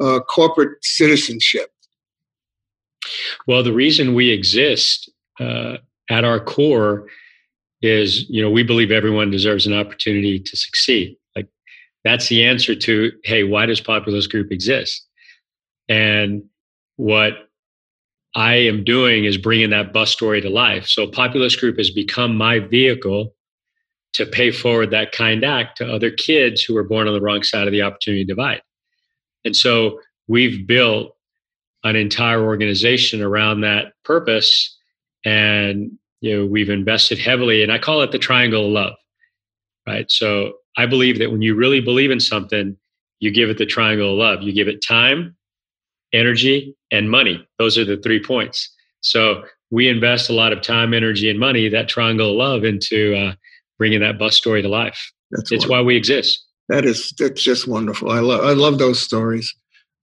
uh, 0.00 0.20
corporate 0.20 0.84
citizenship? 0.84 1.70
Well, 3.46 3.62
the 3.62 3.72
reason 3.72 4.14
we 4.14 4.30
exist 4.30 5.10
uh, 5.40 5.78
at 6.10 6.24
our 6.24 6.40
core 6.40 7.06
is, 7.82 8.28
you 8.28 8.42
know, 8.42 8.50
we 8.50 8.62
believe 8.62 8.90
everyone 8.90 9.30
deserves 9.30 9.66
an 9.66 9.74
opportunity 9.74 10.38
to 10.38 10.56
succeed. 10.56 11.16
Like 11.36 11.48
that's 12.04 12.28
the 12.28 12.44
answer 12.44 12.74
to, 12.74 13.12
hey, 13.24 13.44
why 13.44 13.66
does 13.66 13.80
Populus 13.80 14.26
Group 14.26 14.52
exist? 14.52 15.06
And 15.88 16.44
what 16.96 17.48
I 18.34 18.54
am 18.54 18.84
doing 18.84 19.24
is 19.24 19.38
bringing 19.38 19.70
that 19.70 19.92
bus 19.92 20.10
story 20.10 20.40
to 20.40 20.50
life. 20.50 20.86
So 20.86 21.06
Populus 21.06 21.54
Group 21.54 21.78
has 21.78 21.90
become 21.90 22.36
my 22.36 22.58
vehicle 22.58 23.34
to 24.14 24.26
pay 24.26 24.50
forward 24.50 24.90
that 24.90 25.12
kind 25.12 25.44
act 25.44 25.78
to 25.78 25.92
other 25.92 26.10
kids 26.10 26.62
who 26.62 26.74
were 26.74 26.84
born 26.84 27.06
on 27.08 27.14
the 27.14 27.20
wrong 27.20 27.42
side 27.42 27.66
of 27.66 27.72
the 27.72 27.82
opportunity 27.82 28.24
divide. 28.24 28.62
And 29.44 29.54
so 29.54 30.00
we've 30.28 30.66
built 30.66 31.14
an 31.84 31.96
entire 31.96 32.42
organization 32.42 33.22
around 33.22 33.60
that 33.60 33.92
purpose 34.04 34.74
and 35.24 35.92
you 36.20 36.36
know 36.36 36.46
we've 36.46 36.70
invested 36.70 37.18
heavily 37.18 37.62
and 37.62 37.70
I 37.70 37.78
call 37.78 38.02
it 38.02 38.10
the 38.10 38.18
triangle 38.18 38.66
of 38.66 38.72
love. 38.72 38.94
Right? 39.86 40.10
So 40.10 40.54
I 40.76 40.86
believe 40.86 41.18
that 41.18 41.30
when 41.30 41.42
you 41.42 41.54
really 41.54 41.80
believe 41.80 42.10
in 42.10 42.20
something, 42.20 42.76
you 43.20 43.30
give 43.30 43.50
it 43.50 43.58
the 43.58 43.66
triangle 43.66 44.12
of 44.12 44.18
love. 44.18 44.42
You 44.42 44.52
give 44.52 44.68
it 44.68 44.82
time, 44.82 45.36
energy, 46.14 46.74
and 46.90 47.10
money. 47.10 47.46
Those 47.58 47.76
are 47.76 47.84
the 47.84 47.96
three 47.98 48.22
points. 48.22 48.70
So 49.00 49.44
we 49.70 49.88
invest 49.88 50.30
a 50.30 50.32
lot 50.32 50.52
of 50.52 50.62
time, 50.62 50.94
energy, 50.94 51.28
and 51.28 51.38
money, 51.38 51.68
that 51.68 51.88
triangle 51.88 52.30
of 52.30 52.36
love, 52.36 52.64
into 52.64 53.14
uh, 53.16 53.34
bringing 53.78 54.00
that 54.00 54.18
bus 54.18 54.36
story 54.36 54.62
to 54.62 54.68
life. 54.68 55.12
That's 55.30 55.50
it's 55.52 55.68
why 55.68 55.80
we 55.80 55.96
exist. 55.96 56.44
That 56.68 56.84
is 56.84 57.12
that's 57.18 57.42
just 57.42 57.68
wonderful. 57.68 58.10
I 58.10 58.20
love 58.20 58.44
I 58.44 58.52
love 58.52 58.78
those 58.78 59.00
stories. 59.00 59.52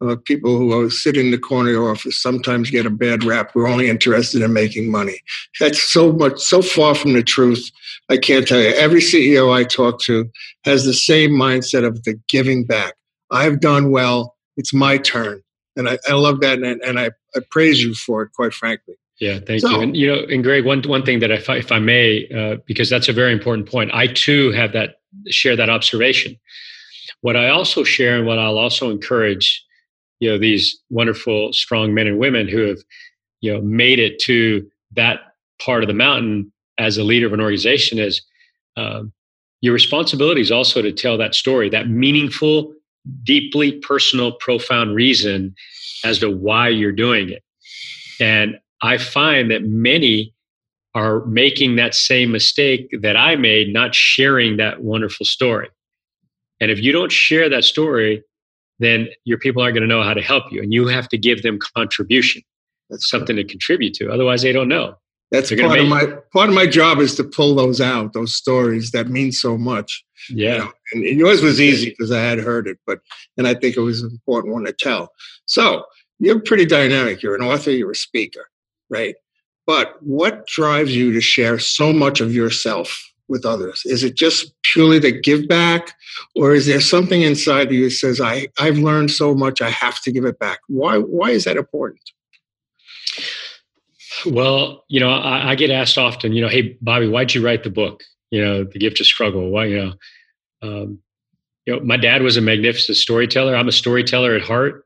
Uh, 0.01 0.15
people 0.25 0.57
who 0.57 0.89
sit 0.89 1.15
in 1.15 1.29
the 1.29 1.37
corner 1.37 1.89
office 1.89 2.19
sometimes 2.19 2.71
get 2.71 2.87
a 2.87 2.89
bad 2.89 3.23
rap. 3.23 3.51
We're 3.53 3.67
only 3.67 3.87
interested 3.87 4.41
in 4.41 4.51
making 4.51 4.89
money. 4.89 5.19
That's 5.59 5.81
so 5.81 6.11
much 6.11 6.39
so 6.39 6.61
far 6.61 6.95
from 6.95 7.13
the 7.13 7.23
truth. 7.23 7.71
I 8.09 8.17
can't 8.17 8.47
tell 8.47 8.59
you. 8.59 8.69
Every 8.69 8.99
CEO 8.99 9.53
I 9.53 9.63
talk 9.63 10.01
to 10.01 10.29
has 10.65 10.85
the 10.85 10.93
same 10.93 11.31
mindset 11.31 11.85
of 11.85 12.03
the 12.03 12.19
giving 12.27 12.65
back. 12.65 12.95
I've 13.29 13.59
done 13.59 13.91
well. 13.91 14.35
It's 14.57 14.73
my 14.73 14.97
turn 14.97 15.41
and 15.75 15.89
I, 15.89 15.97
I 16.07 16.13
love 16.13 16.41
that, 16.41 16.59
and, 16.59 16.81
and 16.81 16.99
I, 16.99 17.11
I 17.35 17.39
praise 17.49 17.83
you 17.83 17.93
for 17.93 18.23
it, 18.23 18.33
quite 18.33 18.53
frankly. 18.53 18.95
Yeah, 19.19 19.39
thank 19.39 19.61
so, 19.61 19.69
you. 19.69 19.81
And 19.81 19.95
you 19.95 20.07
know, 20.07 20.23
and 20.29 20.43
Greg, 20.43 20.65
one 20.65 20.81
one 20.83 21.03
thing 21.03 21.19
that 21.19 21.31
if 21.31 21.49
I, 21.49 21.57
if 21.57 21.71
I 21.71 21.79
may, 21.79 22.27
uh, 22.29 22.57
because 22.65 22.89
that's 22.89 23.07
a 23.07 23.13
very 23.13 23.31
important 23.31 23.69
point, 23.69 23.91
I 23.93 24.07
too 24.07 24.51
have 24.51 24.73
that 24.73 24.95
share 25.29 25.55
that 25.55 25.69
observation. 25.69 26.39
What 27.21 27.35
I 27.35 27.49
also 27.49 27.83
share, 27.83 28.17
and 28.17 28.25
what 28.25 28.39
I'll 28.39 28.57
also 28.57 28.89
encourage, 28.89 29.63
you 30.19 30.29
know, 30.29 30.39
these 30.39 30.79
wonderful, 30.89 31.53
strong 31.53 31.93
men 31.93 32.07
and 32.07 32.17
women 32.17 32.47
who 32.47 32.61
have, 32.61 32.79
you 33.41 33.53
know, 33.53 33.61
made 33.61 33.99
it 33.99 34.17
to 34.23 34.67
that 34.93 35.19
part 35.59 35.83
of 35.83 35.87
the 35.87 35.93
mountain 35.93 36.51
as 36.79 36.97
a 36.97 37.03
leader 37.03 37.27
of 37.27 37.33
an 37.33 37.41
organization 37.41 37.99
is 37.99 38.23
um, 38.75 39.13
your 39.61 39.73
responsibility 39.73 40.41
is 40.41 40.51
also 40.51 40.81
to 40.81 40.91
tell 40.91 41.17
that 41.17 41.35
story, 41.35 41.69
that 41.69 41.87
meaningful 41.87 42.73
deeply 43.23 43.73
personal, 43.73 44.33
profound 44.33 44.95
reason 44.95 45.55
as 46.03 46.19
to 46.19 46.29
why 46.29 46.69
you're 46.69 46.91
doing 46.91 47.29
it. 47.29 47.43
And 48.19 48.59
I 48.81 48.97
find 48.97 49.51
that 49.51 49.63
many 49.63 50.33
are 50.93 51.25
making 51.25 51.77
that 51.77 51.95
same 51.95 52.31
mistake 52.31 52.89
that 53.01 53.15
I 53.15 53.35
made, 53.35 53.73
not 53.73 53.95
sharing 53.95 54.57
that 54.57 54.81
wonderful 54.81 55.25
story. 55.25 55.69
And 56.59 56.69
if 56.69 56.79
you 56.81 56.91
don't 56.91 57.11
share 57.11 57.49
that 57.49 57.63
story, 57.63 58.23
then 58.79 59.07
your 59.25 59.37
people 59.37 59.61
aren't 59.61 59.75
going 59.75 59.87
to 59.87 59.93
know 59.93 60.03
how 60.03 60.13
to 60.13 60.21
help 60.21 60.51
you. 60.51 60.61
And 60.61 60.73
you 60.73 60.87
have 60.87 61.07
to 61.09 61.17
give 61.17 61.43
them 61.43 61.59
contribution. 61.75 62.41
That's 62.89 63.09
something 63.09 63.35
to 63.35 63.43
contribute 63.43 63.93
to. 63.95 64.11
Otherwise, 64.11 64.41
they 64.41 64.51
don't 64.51 64.67
know. 64.67 64.95
That's 65.31 65.49
part 65.55 65.79
of 65.79 65.87
my 65.87 66.05
part 66.33 66.49
of 66.49 66.55
my 66.55 66.67
job 66.67 66.99
is 66.99 67.15
to 67.15 67.23
pull 67.23 67.55
those 67.55 67.79
out, 67.79 68.11
those 68.11 68.35
stories 68.35 68.91
that 68.91 69.07
mean 69.07 69.31
so 69.31 69.57
much. 69.57 70.03
Yeah, 70.29 70.51
you 70.51 70.57
know, 70.59 70.71
and, 70.93 71.05
and 71.05 71.19
yours 71.19 71.41
was 71.41 71.61
easy 71.61 71.89
because 71.89 72.11
I 72.11 72.19
had 72.19 72.39
heard 72.39 72.67
it, 72.67 72.77
but 72.85 72.99
and 73.37 73.47
I 73.47 73.53
think 73.53 73.77
it 73.77 73.81
was 73.81 74.01
an 74.01 74.09
important 74.11 74.53
one 74.53 74.65
to 74.65 74.73
tell. 74.73 75.09
So 75.45 75.85
you're 76.19 76.41
pretty 76.41 76.65
dynamic. 76.65 77.23
You're 77.23 77.35
an 77.35 77.43
author. 77.43 77.71
You're 77.71 77.91
a 77.91 77.95
speaker, 77.95 78.49
right? 78.89 79.15
But 79.65 79.95
what 80.03 80.47
drives 80.47 80.93
you 80.93 81.13
to 81.13 81.21
share 81.21 81.59
so 81.59 81.93
much 81.93 82.19
of 82.19 82.35
yourself 82.35 83.01
with 83.29 83.45
others? 83.45 83.83
Is 83.85 84.03
it 84.03 84.15
just 84.15 84.53
purely 84.63 84.99
to 84.99 85.11
give 85.13 85.47
back, 85.47 85.93
or 86.35 86.53
is 86.53 86.65
there 86.65 86.81
something 86.81 87.21
inside 87.21 87.67
of 87.67 87.73
you 87.73 87.85
that 87.85 87.91
says, 87.91 88.19
"I 88.19 88.49
I've 88.59 88.79
learned 88.79 89.11
so 89.11 89.33
much, 89.33 89.61
I 89.61 89.69
have 89.69 90.01
to 90.01 90.11
give 90.11 90.25
it 90.25 90.39
back"? 90.39 90.59
Why 90.67 90.97
why 90.97 91.29
is 91.31 91.45
that 91.45 91.55
important? 91.55 92.01
Well, 94.25 94.83
you 94.87 94.99
know, 94.99 95.09
I, 95.09 95.51
I, 95.51 95.55
get 95.55 95.71
asked 95.71 95.97
often, 95.97 96.33
you 96.33 96.41
know, 96.41 96.47
hey, 96.47 96.77
Bobby, 96.81 97.07
why'd 97.07 97.33
you 97.33 97.43
write 97.43 97.63
the 97.63 97.69
book? 97.69 98.03
You 98.29 98.43
know, 98.43 98.63
The 98.63 98.79
Gift 98.79 98.99
of 98.99 99.05
Struggle. 99.05 99.49
Why, 99.49 99.65
you 99.65 99.77
know, 99.77 99.93
um, 100.61 100.99
you 101.65 101.75
know, 101.75 101.83
my 101.83 101.97
dad 101.97 102.21
was 102.21 102.37
a 102.37 102.41
magnificent 102.41 102.97
storyteller. 102.97 103.55
I'm 103.55 103.67
a 103.67 103.73
storyteller 103.73 104.35
at 104.35 104.41
heart. 104.41 104.85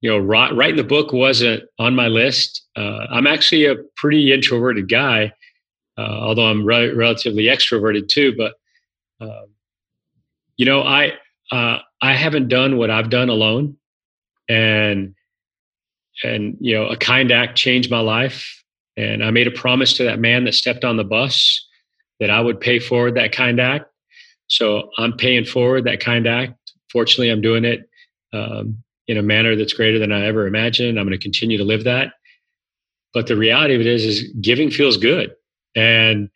You 0.00 0.10
know, 0.10 0.18
writing 0.18 0.76
the 0.76 0.84
book 0.84 1.12
wasn't 1.12 1.64
on 1.78 1.94
my 1.94 2.06
list. 2.06 2.62
Uh, 2.76 3.06
I'm 3.10 3.26
actually 3.26 3.66
a 3.66 3.76
pretty 3.96 4.32
introverted 4.32 4.88
guy, 4.88 5.32
uh, 5.96 6.02
although 6.02 6.46
I'm 6.46 6.64
re- 6.64 6.92
relatively 6.92 7.44
extroverted 7.44 8.08
too. 8.08 8.34
But 8.36 8.54
uh, 9.20 9.46
you 10.56 10.66
know, 10.66 10.82
I 10.82 11.14
uh, 11.50 11.78
I 12.00 12.14
haven't 12.14 12.48
done 12.48 12.76
what 12.76 12.90
I've 12.90 13.10
done 13.10 13.28
alone, 13.28 13.76
and 14.48 15.16
and 16.22 16.56
you 16.60 16.76
know, 16.76 16.86
a 16.86 16.96
kind 16.96 17.32
act 17.32 17.58
changed 17.58 17.90
my 17.90 18.00
life 18.00 18.57
And 18.98 19.24
I 19.24 19.30
made 19.30 19.46
a 19.46 19.52
promise 19.52 19.92
to 19.94 20.04
that 20.04 20.18
man 20.18 20.42
that 20.44 20.54
stepped 20.54 20.84
on 20.84 20.96
the 20.96 21.04
bus 21.04 21.64
that 22.18 22.30
I 22.30 22.40
would 22.40 22.60
pay 22.60 22.80
forward 22.80 23.14
that 23.14 23.30
kind 23.30 23.60
act. 23.60 23.86
So 24.48 24.90
I'm 24.98 25.12
paying 25.16 25.44
forward 25.44 25.84
that 25.84 26.00
kind 26.00 26.26
act. 26.26 26.54
Fortunately, 26.90 27.30
I'm 27.30 27.40
doing 27.40 27.64
it 27.64 27.88
um, 28.32 28.82
in 29.06 29.16
a 29.16 29.22
manner 29.22 29.54
that's 29.54 29.72
greater 29.72 30.00
than 30.00 30.10
I 30.10 30.26
ever 30.26 30.48
imagined. 30.48 30.98
I'm 30.98 31.06
going 31.06 31.16
to 31.16 31.22
continue 31.22 31.56
to 31.58 31.64
live 31.64 31.84
that. 31.84 32.14
But 33.14 33.28
the 33.28 33.36
reality 33.36 33.76
of 33.76 33.80
it 33.82 33.86
is, 33.86 34.04
is 34.04 34.32
giving 34.40 34.68
feels 34.70 34.96
good. 34.96 35.30
And, 35.76 36.28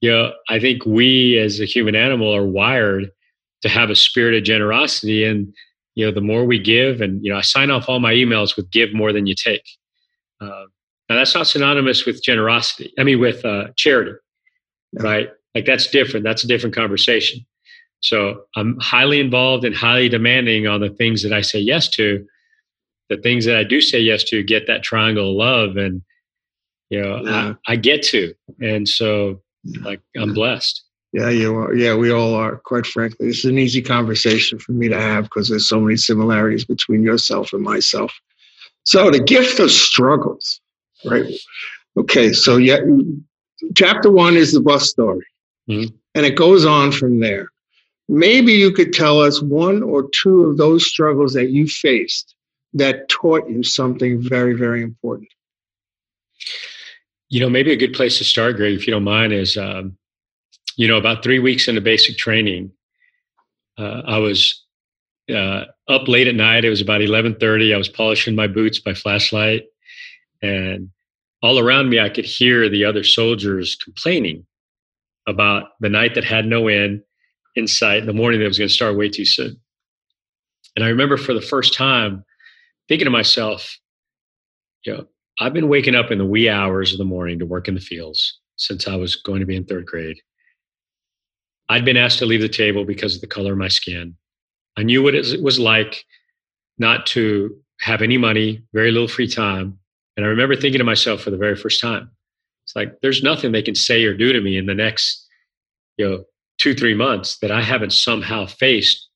you 0.00 0.10
know, 0.10 0.32
I 0.48 0.58
think 0.58 0.84
we 0.84 1.38
as 1.38 1.60
a 1.60 1.64
human 1.64 1.94
animal 1.94 2.34
are 2.34 2.44
wired 2.44 3.12
to 3.62 3.68
have 3.68 3.88
a 3.88 3.94
spirit 3.94 4.34
of 4.34 4.42
generosity. 4.42 5.22
And, 5.22 5.54
you 5.94 6.04
know, 6.04 6.12
the 6.12 6.20
more 6.20 6.44
we 6.44 6.58
give, 6.58 7.00
and, 7.00 7.24
you 7.24 7.30
know, 7.30 7.38
I 7.38 7.42
sign 7.42 7.70
off 7.70 7.88
all 7.88 8.00
my 8.00 8.14
emails 8.14 8.56
with 8.56 8.70
give 8.70 8.92
more 8.92 9.12
than 9.12 9.26
you 9.26 9.36
take. 9.36 9.64
Uh, 10.40 10.64
now, 11.10 11.16
that's 11.16 11.34
not 11.34 11.48
synonymous 11.48 12.06
with 12.06 12.22
generosity. 12.22 12.94
I 12.96 13.02
mean, 13.02 13.18
with 13.18 13.44
uh, 13.44 13.68
charity, 13.76 14.12
yeah. 14.92 15.02
right? 15.02 15.28
Like 15.56 15.66
that's 15.66 15.88
different. 15.88 16.22
That's 16.22 16.44
a 16.44 16.46
different 16.46 16.76
conversation. 16.76 17.44
So 17.98 18.42
I'm 18.54 18.78
highly 18.80 19.18
involved 19.18 19.64
and 19.64 19.74
highly 19.74 20.08
demanding 20.08 20.68
on 20.68 20.80
the 20.80 20.88
things 20.88 21.24
that 21.24 21.32
I 21.32 21.40
say 21.40 21.58
yes 21.58 21.88
to. 21.90 22.24
The 23.08 23.16
things 23.16 23.44
that 23.46 23.56
I 23.56 23.64
do 23.64 23.80
say 23.80 23.98
yes 23.98 24.22
to 24.24 24.44
get 24.44 24.68
that 24.68 24.84
triangle 24.84 25.30
of 25.30 25.36
love, 25.36 25.76
and 25.76 26.00
you 26.90 27.02
know, 27.02 27.22
yeah. 27.24 27.54
I, 27.66 27.72
I, 27.72 27.76
get 27.76 28.04
to, 28.04 28.32
and 28.60 28.88
so 28.88 29.42
like 29.82 30.00
I'm 30.16 30.32
blessed. 30.32 30.80
Yeah, 31.12 31.28
you 31.28 31.56
are. 31.56 31.74
Yeah, 31.74 31.96
we 31.96 32.12
all 32.12 32.34
are. 32.34 32.58
Quite 32.58 32.86
frankly, 32.86 33.26
this 33.26 33.38
is 33.38 33.46
an 33.46 33.58
easy 33.58 33.82
conversation 33.82 34.60
for 34.60 34.70
me 34.70 34.88
to 34.88 35.00
have 35.00 35.24
because 35.24 35.48
there's 35.48 35.68
so 35.68 35.80
many 35.80 35.96
similarities 35.96 36.64
between 36.64 37.02
yourself 37.02 37.52
and 37.52 37.64
myself. 37.64 38.12
So 38.84 39.10
the 39.10 39.18
gift 39.18 39.58
of 39.58 39.72
struggles, 39.72 40.60
right? 41.04 41.32
Okay, 41.96 42.32
so 42.32 42.56
yeah, 42.56 42.78
chapter 43.74 44.10
one 44.10 44.36
is 44.36 44.52
the 44.52 44.60
bus 44.60 44.88
story, 44.88 45.26
mm-hmm. 45.68 45.94
and 46.14 46.26
it 46.26 46.36
goes 46.36 46.64
on 46.64 46.92
from 46.92 47.20
there 47.20 47.48
maybe 48.10 48.52
you 48.52 48.72
could 48.72 48.92
tell 48.92 49.20
us 49.20 49.40
one 49.40 49.82
or 49.82 50.10
two 50.10 50.44
of 50.44 50.56
those 50.56 50.86
struggles 50.86 51.32
that 51.32 51.50
you 51.50 51.66
faced 51.66 52.34
that 52.74 53.08
taught 53.08 53.48
you 53.48 53.62
something 53.62 54.20
very, 54.20 54.52
very 54.52 54.82
important. 54.82 55.28
You 57.28 57.40
know, 57.40 57.48
maybe 57.48 57.72
a 57.72 57.76
good 57.76 57.94
place 57.94 58.18
to 58.18 58.24
start, 58.24 58.56
Greg, 58.56 58.74
if 58.74 58.86
you 58.86 58.92
don't 58.92 59.04
mind, 59.04 59.32
is 59.32 59.56
um, 59.56 59.96
you 60.76 60.88
know 60.88 60.96
about 60.96 61.22
three 61.22 61.38
weeks 61.38 61.68
into 61.68 61.80
basic 61.80 62.18
training, 62.18 62.72
uh, 63.78 64.02
I 64.04 64.18
was 64.18 64.64
uh, 65.32 65.66
up 65.88 66.08
late 66.08 66.26
at 66.26 66.34
night. 66.34 66.64
It 66.64 66.70
was 66.70 66.80
about 66.80 67.02
eleven 67.02 67.36
thirty. 67.36 67.72
I 67.72 67.76
was 67.76 67.88
polishing 67.88 68.34
my 68.34 68.48
boots 68.48 68.80
by 68.80 68.94
flashlight, 68.94 69.66
and 70.42 70.90
all 71.42 71.58
around 71.58 71.88
me, 71.88 72.00
I 72.00 72.08
could 72.08 72.24
hear 72.24 72.68
the 72.68 72.84
other 72.84 73.02
soldiers 73.02 73.76
complaining 73.76 74.46
about 75.26 75.70
the 75.80 75.88
night 75.88 76.14
that 76.14 76.24
had 76.24 76.46
no 76.46 76.68
end 76.68 77.02
in 77.56 77.66
the 78.06 78.12
morning 78.14 78.40
that 78.40 78.46
was 78.46 78.58
going 78.58 78.68
to 78.68 78.74
start 78.74 78.96
way 78.96 79.08
too 79.08 79.24
soon. 79.24 79.56
And 80.76 80.84
I 80.84 80.88
remember 80.88 81.16
for 81.16 81.34
the 81.34 81.40
first 81.40 81.74
time 81.74 82.24
thinking 82.88 83.06
to 83.06 83.10
myself, 83.10 83.78
you 84.84 84.94
know, 84.94 85.06
I've 85.40 85.52
been 85.52 85.68
waking 85.68 85.94
up 85.94 86.10
in 86.10 86.18
the 86.18 86.24
wee 86.24 86.48
hours 86.48 86.92
of 86.92 86.98
the 86.98 87.04
morning 87.04 87.38
to 87.38 87.46
work 87.46 87.68
in 87.68 87.74
the 87.74 87.80
fields 87.80 88.38
since 88.56 88.86
I 88.86 88.96
was 88.96 89.16
going 89.16 89.40
to 89.40 89.46
be 89.46 89.56
in 89.56 89.64
third 89.64 89.86
grade. 89.86 90.18
I'd 91.68 91.84
been 91.84 91.96
asked 91.96 92.18
to 92.18 92.26
leave 92.26 92.40
the 92.40 92.48
table 92.48 92.84
because 92.84 93.14
of 93.14 93.20
the 93.20 93.26
color 93.26 93.52
of 93.52 93.58
my 93.58 93.68
skin. 93.68 94.16
I 94.76 94.82
knew 94.82 95.02
what 95.02 95.14
it 95.14 95.42
was 95.42 95.58
like 95.58 96.04
not 96.78 97.06
to 97.06 97.56
have 97.80 98.02
any 98.02 98.18
money, 98.18 98.62
very 98.72 98.90
little 98.90 99.08
free 99.08 99.28
time. 99.28 99.78
And 100.20 100.26
I 100.26 100.28
remember 100.28 100.54
thinking 100.54 100.80
to 100.80 100.84
myself 100.84 101.22
for 101.22 101.30
the 101.30 101.38
very 101.38 101.56
first 101.56 101.80
time, 101.80 102.10
it's 102.66 102.76
like 102.76 103.00
there's 103.00 103.22
nothing 103.22 103.52
they 103.52 103.62
can 103.62 103.74
say 103.74 104.04
or 104.04 104.14
do 104.14 104.34
to 104.34 104.42
me 104.42 104.58
in 104.58 104.66
the 104.66 104.74
next, 104.74 105.26
you 105.96 106.06
know, 106.06 106.24
two, 106.58 106.74
three 106.74 106.92
months 106.92 107.38
that 107.38 107.50
I 107.50 107.62
haven't 107.62 107.94
somehow 107.94 108.44
faced, 108.44 109.08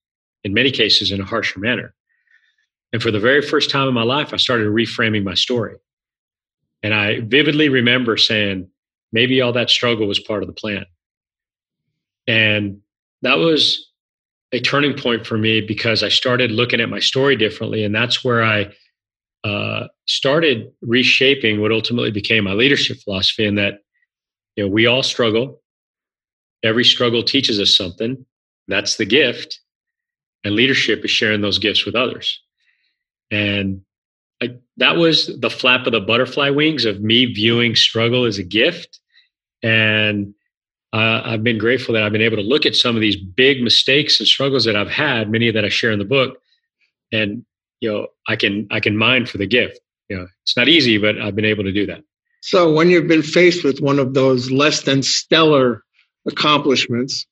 in 0.45 0.55
many 0.55 0.71
cases, 0.71 1.13
in 1.13 1.21
a 1.21 1.25
harsher 1.27 1.61
manner. 1.61 1.95
And 2.95 3.03
for 3.03 3.11
the 3.11 3.21
very 3.21 3.43
first 3.43 3.69
time 3.69 3.87
in 3.87 3.93
my 3.93 4.03
life, 4.03 4.33
I 4.33 4.39
started 4.39 4.69
reframing 4.69 5.25
my 5.25 5.35
story. 5.35 5.77
And 6.83 6.95
I 6.95 7.21
vividly 7.21 7.69
remember 7.69 8.17
saying, 8.17 8.71
maybe 9.13 9.43
all 9.43 9.53
that 9.53 9.69
struggle 9.69 10.07
was 10.07 10.19
part 10.19 10.43
of 10.43 10.47
the 10.47 10.55
plan. 10.55 10.87
And 12.27 12.79
that 13.21 13.37
was 13.37 13.91
a 14.53 14.61
turning 14.61 14.97
point 14.97 15.27
for 15.27 15.37
me 15.37 15.61
because 15.61 16.03
I 16.03 16.09
started 16.09 16.51
looking 16.51 16.81
at 16.81 16.89
my 16.89 17.01
story 17.01 17.37
differently. 17.37 17.85
And 17.85 17.95
that's 17.95 18.25
where 18.25 18.43
I 18.43 18.73
uh, 19.45 19.89
started 20.07 20.73
reshaping 20.81 21.61
what 21.61 21.73
ultimately 21.73 22.11
became 22.11 22.45
my 22.45 22.53
leadership 22.53 22.99
philosophy. 22.99 23.47
And 23.47 23.59
that, 23.59 23.81
you 24.57 24.65
know, 24.65 24.71
we 24.71 24.87
all 24.87 25.03
struggle 25.03 25.61
every 26.65 26.85
struggle 26.85 27.23
teaches 27.23 27.61
us 27.61 27.77
something. 27.77 28.25
That's 28.67 28.97
the 28.97 29.05
gift. 29.05 29.61
And 30.43 30.57
leadership 30.57 31.05
is 31.05 31.11
sharing 31.11 31.43
those 31.43 31.59
gifts 31.59 31.85
with 31.85 31.95
others. 31.95 32.41
And 33.31 33.83
I, 34.43 34.57
that 34.79 34.97
was 34.97 35.39
the 35.39 35.51
flap 35.51 35.87
of 35.87 35.93
the 35.93 36.01
butterfly 36.01 36.51
wings 36.51 36.85
of 36.85 37.01
me 37.01 37.27
viewing 37.27 37.77
struggle 37.77 38.25
as 38.25 38.39
a 38.39 38.43
gift. 38.43 38.99
And 39.63 40.35
uh, 40.93 41.23
I've 41.25 41.45
been 41.45 41.59
grateful 41.59 41.95
that 41.95 42.03
I've 42.03 42.13
been 42.13 42.23
able 42.23 42.37
to 42.37 42.43
look 42.43 42.67
at 42.67 42.75
some 42.75 42.97
of 42.97 43.01
these 43.01 43.17
big 43.17 43.63
mistakes 43.63 44.19
and 44.19 44.27
struggles 44.27 44.65
that 44.65 44.77
I've 44.77 44.91
had, 44.91 45.31
many 45.31 45.51
that 45.51 45.65
I 45.65 45.69
share 45.69 45.93
in 45.93 45.99
the 45.99 46.05
book, 46.05 46.39
and 47.13 47.45
you 47.85 47.93
know 47.93 48.07
I 48.29 48.37
can 48.37 48.67
I 48.71 48.81
can 48.81 48.97
mine 48.97 49.27
for 49.27 49.39
the 49.39 49.47
gift. 49.47 49.79
You 50.09 50.17
know, 50.17 50.27
it's 50.43 50.57
not 50.57 50.69
easy, 50.69 50.99
but 50.99 51.21
I've 51.21 51.37
been 51.37 51.45
able 51.55 51.65
to 51.65 51.73
do 51.73 51.87
that. 51.87 52.03
So 52.41 52.73
when 52.73 52.91
you've 52.91 53.09
been 53.09 53.23
faced 53.23 53.65
with 53.65 53.81
one 53.81 53.99
of 53.99 54.15
those 54.15 54.51
less 54.51 54.83
than 54.83 55.03
stellar 55.03 55.85
accomplishments. 56.27 57.27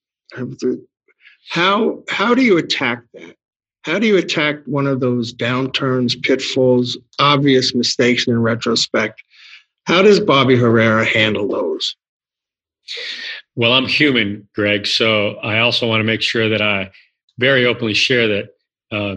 How 1.50 2.02
how 2.08 2.34
do 2.34 2.42
you 2.42 2.58
attack 2.58 3.02
that? 3.14 3.36
How 3.84 3.98
do 3.98 4.06
you 4.06 4.16
attack 4.16 4.56
one 4.66 4.86
of 4.86 5.00
those 5.00 5.34
downturns, 5.34 6.20
pitfalls, 6.22 6.96
obvious 7.18 7.74
mistakes 7.74 8.26
in 8.28 8.38
retrospect? 8.40 9.22
How 9.86 10.02
does 10.02 10.20
Bobby 10.20 10.56
Herrera 10.56 11.04
handle 11.04 11.48
those? 11.48 11.96
Well, 13.56 13.72
I'm 13.72 13.86
human, 13.86 14.48
Greg. 14.54 14.86
So 14.86 15.34
I 15.36 15.58
also 15.58 15.88
want 15.88 16.00
to 16.00 16.04
make 16.04 16.22
sure 16.22 16.48
that 16.48 16.62
I 16.62 16.92
very 17.38 17.66
openly 17.66 17.94
share 17.94 18.28
that 18.28 18.48
uh, 18.92 19.16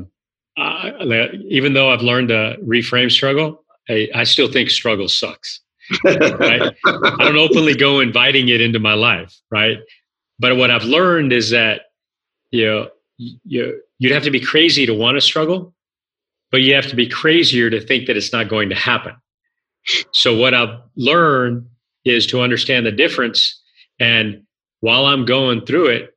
Uh, 0.58 0.92
I, 1.02 1.30
even 1.50 1.74
though 1.74 1.90
I've 1.90 2.02
learned 2.02 2.30
to 2.30 2.58
reframe 2.64 3.12
struggle, 3.12 3.64
I, 3.90 4.10
I 4.16 4.24
still 4.24 4.52
think 4.52 4.70
struggle 4.70 5.08
sucks 5.08 5.62
right? 6.04 6.76
I 6.86 7.18
don't 7.20 7.38
openly 7.38 7.76
go 7.76 8.00
inviting 8.00 8.50
it 8.50 8.62
into 8.62 8.80
my 8.80 8.94
life, 8.94 9.36
right? 9.52 9.78
But 10.40 10.58
what 10.58 10.72
I've 10.72 10.84
learned 10.84 11.34
is 11.34 11.50
that 11.52 11.84
you 12.52 12.66
know 12.66 12.90
you 13.18 13.82
you'd 14.00 14.12
have 14.12 14.24
to 14.24 14.32
be 14.32 14.40
crazy 14.40 14.86
to 14.86 14.94
want 14.94 15.16
to 15.16 15.22
struggle, 15.22 15.74
but 16.52 16.62
you 16.62 16.74
have 16.76 16.88
to 16.88 16.96
be 16.96 17.08
crazier 17.08 17.70
to 17.70 17.80
think 17.80 18.08
that 18.08 18.18
it's 18.18 18.34
not 18.34 18.50
going 18.50 18.70
to 18.70 18.76
happen. 18.76 19.16
So 20.14 20.36
what 20.36 20.54
I've 20.54 20.80
learned 20.96 21.68
is 22.04 22.26
to 22.28 22.42
understand 22.42 22.86
the 22.86 22.92
difference, 22.92 23.62
and 24.00 24.44
while 24.80 25.06
I'm 25.06 25.26
going 25.26 25.66
through 25.66 25.88
it, 25.88 26.12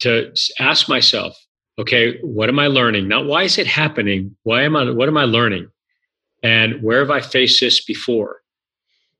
to 0.00 0.32
ask 0.60 0.88
myself, 0.88 1.36
okay, 1.78 2.18
what 2.22 2.48
am 2.48 2.58
I 2.58 2.66
learning? 2.66 3.08
Not 3.08 3.26
why 3.26 3.44
is 3.44 3.58
it 3.58 3.66
happening? 3.66 4.36
Why 4.42 4.62
am 4.62 4.76
I? 4.76 4.90
What 4.90 5.08
am 5.08 5.16
I 5.16 5.24
learning? 5.24 5.68
And 6.42 6.82
where 6.82 7.00
have 7.00 7.10
I 7.10 7.20
faced 7.20 7.60
this 7.60 7.84
before? 7.84 8.38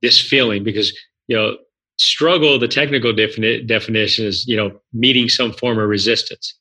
this 0.03 0.21
feeling 0.21 0.65
because 0.65 0.93
you 1.27 1.37
know 1.37 1.57
struggle 1.99 2.59
the 2.59 2.69
technical 2.69 3.13
defini- 3.13 3.67
definition 3.67 4.27
is 4.27 4.47
you 4.47 4.57
know 4.57 4.81
meeting 4.93 5.29
some 5.29 5.53
form 5.53 5.79
of 5.79 5.89
resistance 5.89 6.55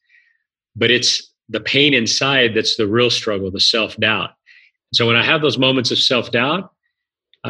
but 0.75 0.91
it's 0.91 1.31
the 1.49 1.59
pain 1.59 1.93
inside 1.93 2.53
that's 2.53 2.75
the 2.75 2.87
real 2.87 3.09
struggle 3.09 3.51
the 3.51 3.59
self-doubt 3.59 4.31
so 4.93 5.05
when 5.05 5.15
i 5.15 5.23
have 5.23 5.41
those 5.41 5.57
moments 5.57 5.91
of 5.91 5.97
self-doubt 5.97 6.71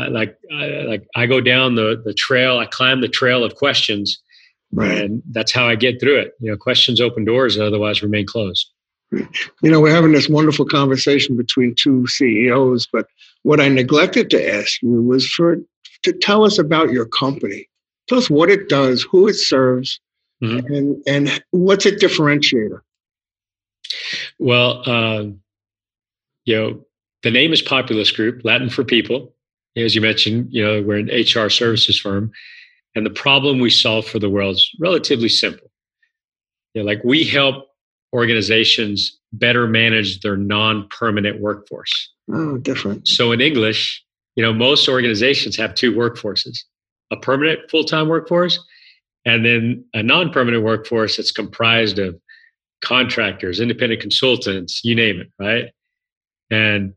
like 0.09 0.37
I, 0.51 0.65
like 0.87 1.07
i 1.15 1.25
go 1.25 1.41
down 1.41 1.75
the 1.75 2.01
the 2.03 2.13
trail 2.13 2.59
i 2.59 2.65
climb 2.65 3.01
the 3.01 3.07
trail 3.07 3.43
of 3.43 3.55
questions 3.55 4.21
right. 4.71 4.97
and 4.97 5.23
that's 5.31 5.51
how 5.51 5.67
i 5.67 5.75
get 5.75 5.99
through 5.99 6.19
it 6.19 6.33
you 6.39 6.49
know 6.49 6.57
questions 6.57 7.01
open 7.01 7.25
doors 7.25 7.55
that 7.55 7.65
otherwise 7.65 8.01
remain 8.01 8.25
closed 8.25 8.71
you 9.11 9.71
know 9.71 9.79
we're 9.79 9.93
having 9.93 10.11
this 10.11 10.27
wonderful 10.27 10.65
conversation 10.65 11.37
between 11.37 11.73
two 11.75 12.05
ceos 12.07 12.87
but 12.91 13.07
what 13.43 13.61
i 13.61 13.67
neglected 13.67 14.29
to 14.29 14.53
ask 14.53 14.81
you 14.81 15.01
was 15.01 15.25
for 15.27 15.57
to 16.03 16.13
tell 16.13 16.43
us 16.43 16.57
about 16.57 16.91
your 16.91 17.05
company. 17.05 17.67
Tell 18.07 18.17
us 18.17 18.29
what 18.29 18.49
it 18.49 18.69
does, 18.69 19.03
who 19.03 19.27
it 19.27 19.35
serves, 19.35 19.99
mm-hmm. 20.41 20.73
and 20.73 21.03
and 21.07 21.43
what's 21.51 21.85
its 21.85 22.03
differentiator. 22.03 22.79
Well, 24.39 24.83
uh, 24.85 25.25
you 26.45 26.55
know, 26.55 26.85
the 27.23 27.31
name 27.31 27.53
is 27.53 27.61
Populus 27.61 28.11
Group, 28.11 28.41
Latin 28.43 28.69
for 28.69 28.83
people. 28.83 29.33
As 29.75 29.93
you 29.93 30.01
mentioned, 30.01 30.47
you 30.49 30.63
know, 30.63 30.81
we're 30.81 30.97
an 30.97 31.09
HR 31.09 31.49
services 31.49 31.99
firm, 31.99 32.31
and 32.97 33.05
the 33.05 33.11
problem 33.11 33.59
we 33.59 33.69
solve 33.69 34.07
for 34.07 34.17
the 34.17 34.29
world 34.29 34.55
is 34.55 34.71
relatively 34.79 35.29
simple. 35.29 35.69
You 36.73 36.81
know, 36.81 36.87
like 36.87 37.03
we 37.03 37.23
help 37.23 37.67
organizations 38.11 39.19
better 39.31 39.67
manage 39.67 40.21
their 40.21 40.35
non-permanent 40.35 41.39
workforce. 41.39 42.11
Oh, 42.33 42.57
different. 42.57 43.07
So 43.07 43.31
in 43.31 43.39
English, 43.39 44.03
you 44.35 44.41
know, 44.41 44.51
most 44.51 44.89
organizations 44.89 45.55
have 45.57 45.75
two 45.75 45.93
workforces 45.93 46.57
a 47.11 47.17
permanent 47.17 47.59
full 47.69 47.83
time 47.83 48.09
workforce 48.09 48.59
and 49.25 49.45
then 49.45 49.85
a 49.93 50.01
non 50.01 50.31
permanent 50.31 50.63
workforce 50.63 51.17
that's 51.17 51.31
comprised 51.31 51.99
of 51.99 52.19
contractors, 52.81 53.59
independent 53.59 54.01
consultants, 54.01 54.81
you 54.83 54.95
name 54.95 55.21
it, 55.21 55.31
right? 55.39 55.65
And 56.49 56.93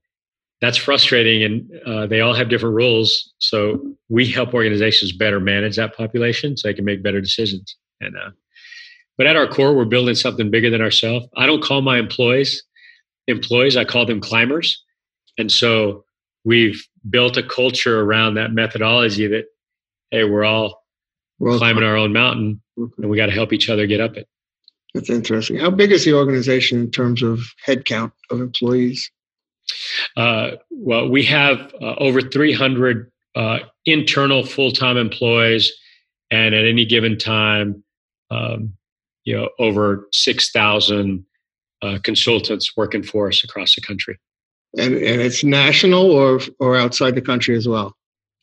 that's 0.60 0.76
frustrating 0.76 1.42
and 1.42 1.70
uh, 1.86 2.06
they 2.06 2.20
all 2.20 2.34
have 2.34 2.48
different 2.48 2.74
rules 2.74 3.32
so 3.38 3.96
we 4.10 4.26
help 4.26 4.52
organizations 4.52 5.12
better 5.12 5.40
manage 5.40 5.76
that 5.76 5.96
population 5.96 6.56
so 6.56 6.68
they 6.68 6.74
can 6.74 6.84
make 6.84 7.02
better 7.02 7.20
decisions. 7.20 7.76
And 8.00 8.16
uh, 8.16 8.30
but 9.16 9.26
at 9.26 9.36
our 9.36 9.46
core 9.46 9.74
we're 9.74 9.86
building 9.86 10.14
something 10.14 10.50
bigger 10.50 10.68
than 10.68 10.82
ourselves. 10.82 11.26
I 11.36 11.46
don't 11.46 11.62
call 11.62 11.80
my 11.80 11.98
employees 11.98 12.62
employees 13.26 13.76
i 13.76 13.84
call 13.84 14.04
them 14.04 14.20
climbers. 14.20 14.82
And 15.38 15.50
so 15.50 16.04
we've 16.44 16.84
built 17.08 17.36
a 17.36 17.42
culture 17.42 18.00
around 18.00 18.34
that 18.34 18.52
methodology 18.52 19.26
that 19.28 19.44
hey 20.10 20.24
we're 20.24 20.44
all 20.44 20.82
we're 21.38 21.56
climbing 21.56 21.84
our 21.84 21.96
own 21.96 22.12
mountain 22.12 22.60
and 22.76 23.08
we 23.08 23.16
got 23.16 23.26
to 23.26 23.32
help 23.32 23.52
each 23.52 23.70
other 23.70 23.86
get 23.86 24.00
up 24.00 24.16
it. 24.16 24.28
That's 24.92 25.08
interesting. 25.08 25.56
How 25.56 25.70
big 25.70 25.92
is 25.92 26.04
the 26.04 26.14
organization 26.14 26.80
in 26.80 26.90
terms 26.90 27.22
of 27.22 27.40
headcount 27.64 28.12
of 28.30 28.40
employees 28.40 29.10
uh, 30.16 30.52
well, 30.70 31.08
we 31.08 31.22
have 31.24 31.72
uh, 31.80 31.94
over 31.98 32.20
300 32.20 33.10
uh, 33.34 33.58
internal 33.86 34.44
full-time 34.44 34.96
employees, 34.96 35.72
and 36.30 36.54
at 36.54 36.64
any 36.64 36.84
given 36.84 37.18
time, 37.18 37.82
um, 38.30 38.72
you 39.24 39.36
know, 39.36 39.48
over 39.58 40.08
6,000 40.12 41.24
uh, 41.82 41.98
consultants 42.02 42.76
working 42.76 43.02
for 43.02 43.28
us 43.28 43.44
across 43.44 43.74
the 43.74 43.80
country. 43.80 44.18
And 44.78 44.94
and 44.94 45.20
it's 45.20 45.42
national 45.42 46.12
or 46.12 46.38
or 46.60 46.76
outside 46.76 47.16
the 47.16 47.20
country 47.22 47.56
as 47.56 47.66
well. 47.66 47.96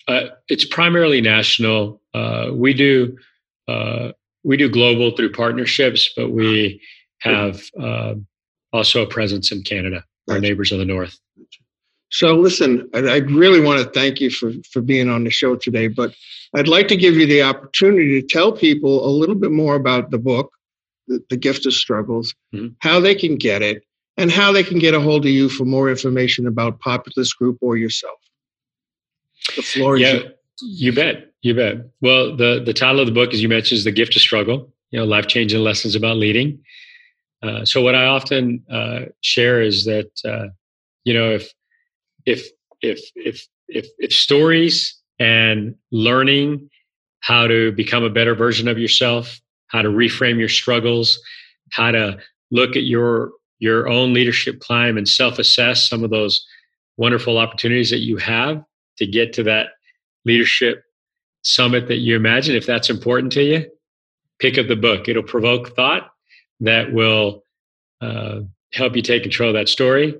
Uh, 0.09 0.27
it's 0.49 0.65
primarily 0.65 1.21
national. 1.21 2.01
Uh, 2.13 2.49
we 2.51 2.73
do 2.73 3.17
we 4.43 4.57
do 4.57 4.69
global 4.69 5.15
through 5.15 5.31
partnerships, 5.31 6.09
but 6.17 6.31
we 6.31 6.81
have 7.19 7.63
also 8.73 9.03
a 9.03 9.07
presence 9.07 9.53
in 9.53 9.61
Canada 9.63 10.03
our 10.29 10.39
neighbors 10.39 10.71
of 10.71 10.79
the 10.79 10.85
north. 10.85 11.17
So, 12.09 12.35
listen, 12.35 12.89
I, 12.93 12.99
I 12.99 13.17
really 13.17 13.59
want 13.59 13.83
to 13.83 13.99
thank 13.99 14.21
you 14.21 14.29
for, 14.29 14.51
for 14.71 14.81
being 14.81 15.09
on 15.09 15.23
the 15.23 15.29
show 15.29 15.55
today, 15.55 15.87
but 15.87 16.15
I'd 16.55 16.67
like 16.67 16.87
to 16.89 16.95
give 16.95 17.15
you 17.15 17.25
the 17.25 17.41
opportunity 17.41 18.21
to 18.21 18.27
tell 18.27 18.51
people 18.51 19.05
a 19.05 19.11
little 19.11 19.35
bit 19.35 19.51
more 19.51 19.75
about 19.75 20.11
the 20.11 20.17
book, 20.17 20.51
The, 21.07 21.21
the 21.29 21.37
Gift 21.37 21.65
of 21.65 21.73
Struggles, 21.73 22.33
mm-hmm. 22.53 22.73
how 22.79 22.99
they 23.01 23.13
can 23.13 23.35
get 23.35 23.61
it, 23.61 23.83
and 24.15 24.31
how 24.31 24.51
they 24.51 24.63
can 24.63 24.79
get 24.79 24.93
a 24.93 25.01
hold 25.01 25.25
of 25.25 25.31
you 25.31 25.49
for 25.49 25.65
more 25.65 25.89
information 25.89 26.47
about 26.47 26.79
Populus 26.79 27.33
Group 27.33 27.57
or 27.61 27.75
yourself. 27.75 28.19
The 29.55 29.61
floor 29.61 29.97
yeah, 29.97 30.19
You 30.61 30.93
bet. 30.93 31.33
You 31.41 31.53
bet. 31.53 31.77
Well, 32.01 32.35
the, 32.35 32.63
the 32.65 32.73
title 32.73 32.99
of 32.99 33.05
the 33.05 33.13
book, 33.13 33.33
as 33.33 33.41
you 33.41 33.49
mentioned, 33.49 33.77
is 33.77 33.83
The 33.83 33.91
Gift 33.91 34.15
of 34.15 34.21
Struggle, 34.21 34.73
you 34.91 34.99
know, 34.99 35.05
life 35.05 35.27
changing 35.27 35.59
lessons 35.59 35.95
about 35.95 36.17
leading. 36.17 36.59
Uh, 37.43 37.63
so 37.65 37.81
what 37.81 37.95
I 37.95 38.05
often 38.05 38.63
uh, 38.71 39.01
share 39.21 39.61
is 39.61 39.85
that 39.85 40.09
uh, 40.25 40.47
you 41.03 41.13
know 41.13 41.31
if 41.31 41.51
if 42.25 42.47
if 42.81 42.99
if 43.15 43.47
if 43.67 43.87
if 43.99 44.13
stories 44.13 44.99
and 45.19 45.75
learning 45.91 46.69
how 47.21 47.47
to 47.47 47.71
become 47.71 48.03
a 48.03 48.09
better 48.09 48.35
version 48.35 48.67
of 48.67 48.77
yourself, 48.77 49.39
how 49.67 49.81
to 49.81 49.89
reframe 49.89 50.39
your 50.39 50.49
struggles, 50.49 51.19
how 51.71 51.91
to 51.91 52.17
look 52.51 52.75
at 52.75 52.83
your 52.83 53.31
your 53.59 53.87
own 53.87 54.13
leadership 54.13 54.59
climb 54.59 54.97
and 54.97 55.09
self-assess 55.09 55.87
some 55.89 56.03
of 56.03 56.09
those 56.09 56.45
wonderful 56.97 57.37
opportunities 57.37 57.89
that 57.89 57.99
you 57.99 58.17
have 58.17 58.63
to 58.97 59.05
get 59.05 59.33
to 59.33 59.43
that 59.43 59.67
leadership 60.25 60.83
summit 61.43 61.87
that 61.87 61.97
you 61.97 62.15
imagine 62.15 62.55
if 62.55 62.65
that's 62.65 62.89
important 62.89 63.31
to 63.31 63.43
you 63.43 63.65
pick 64.39 64.57
up 64.57 64.67
the 64.67 64.75
book. 64.75 65.07
It'll 65.07 65.23
provoke 65.23 65.75
thought 65.75 66.11
that 66.59 66.93
will 66.93 67.43
uh, 68.01 68.41
help 68.73 68.95
you 68.95 69.01
take 69.01 69.23
control 69.23 69.49
of 69.49 69.55
that 69.55 69.69
story. 69.69 70.15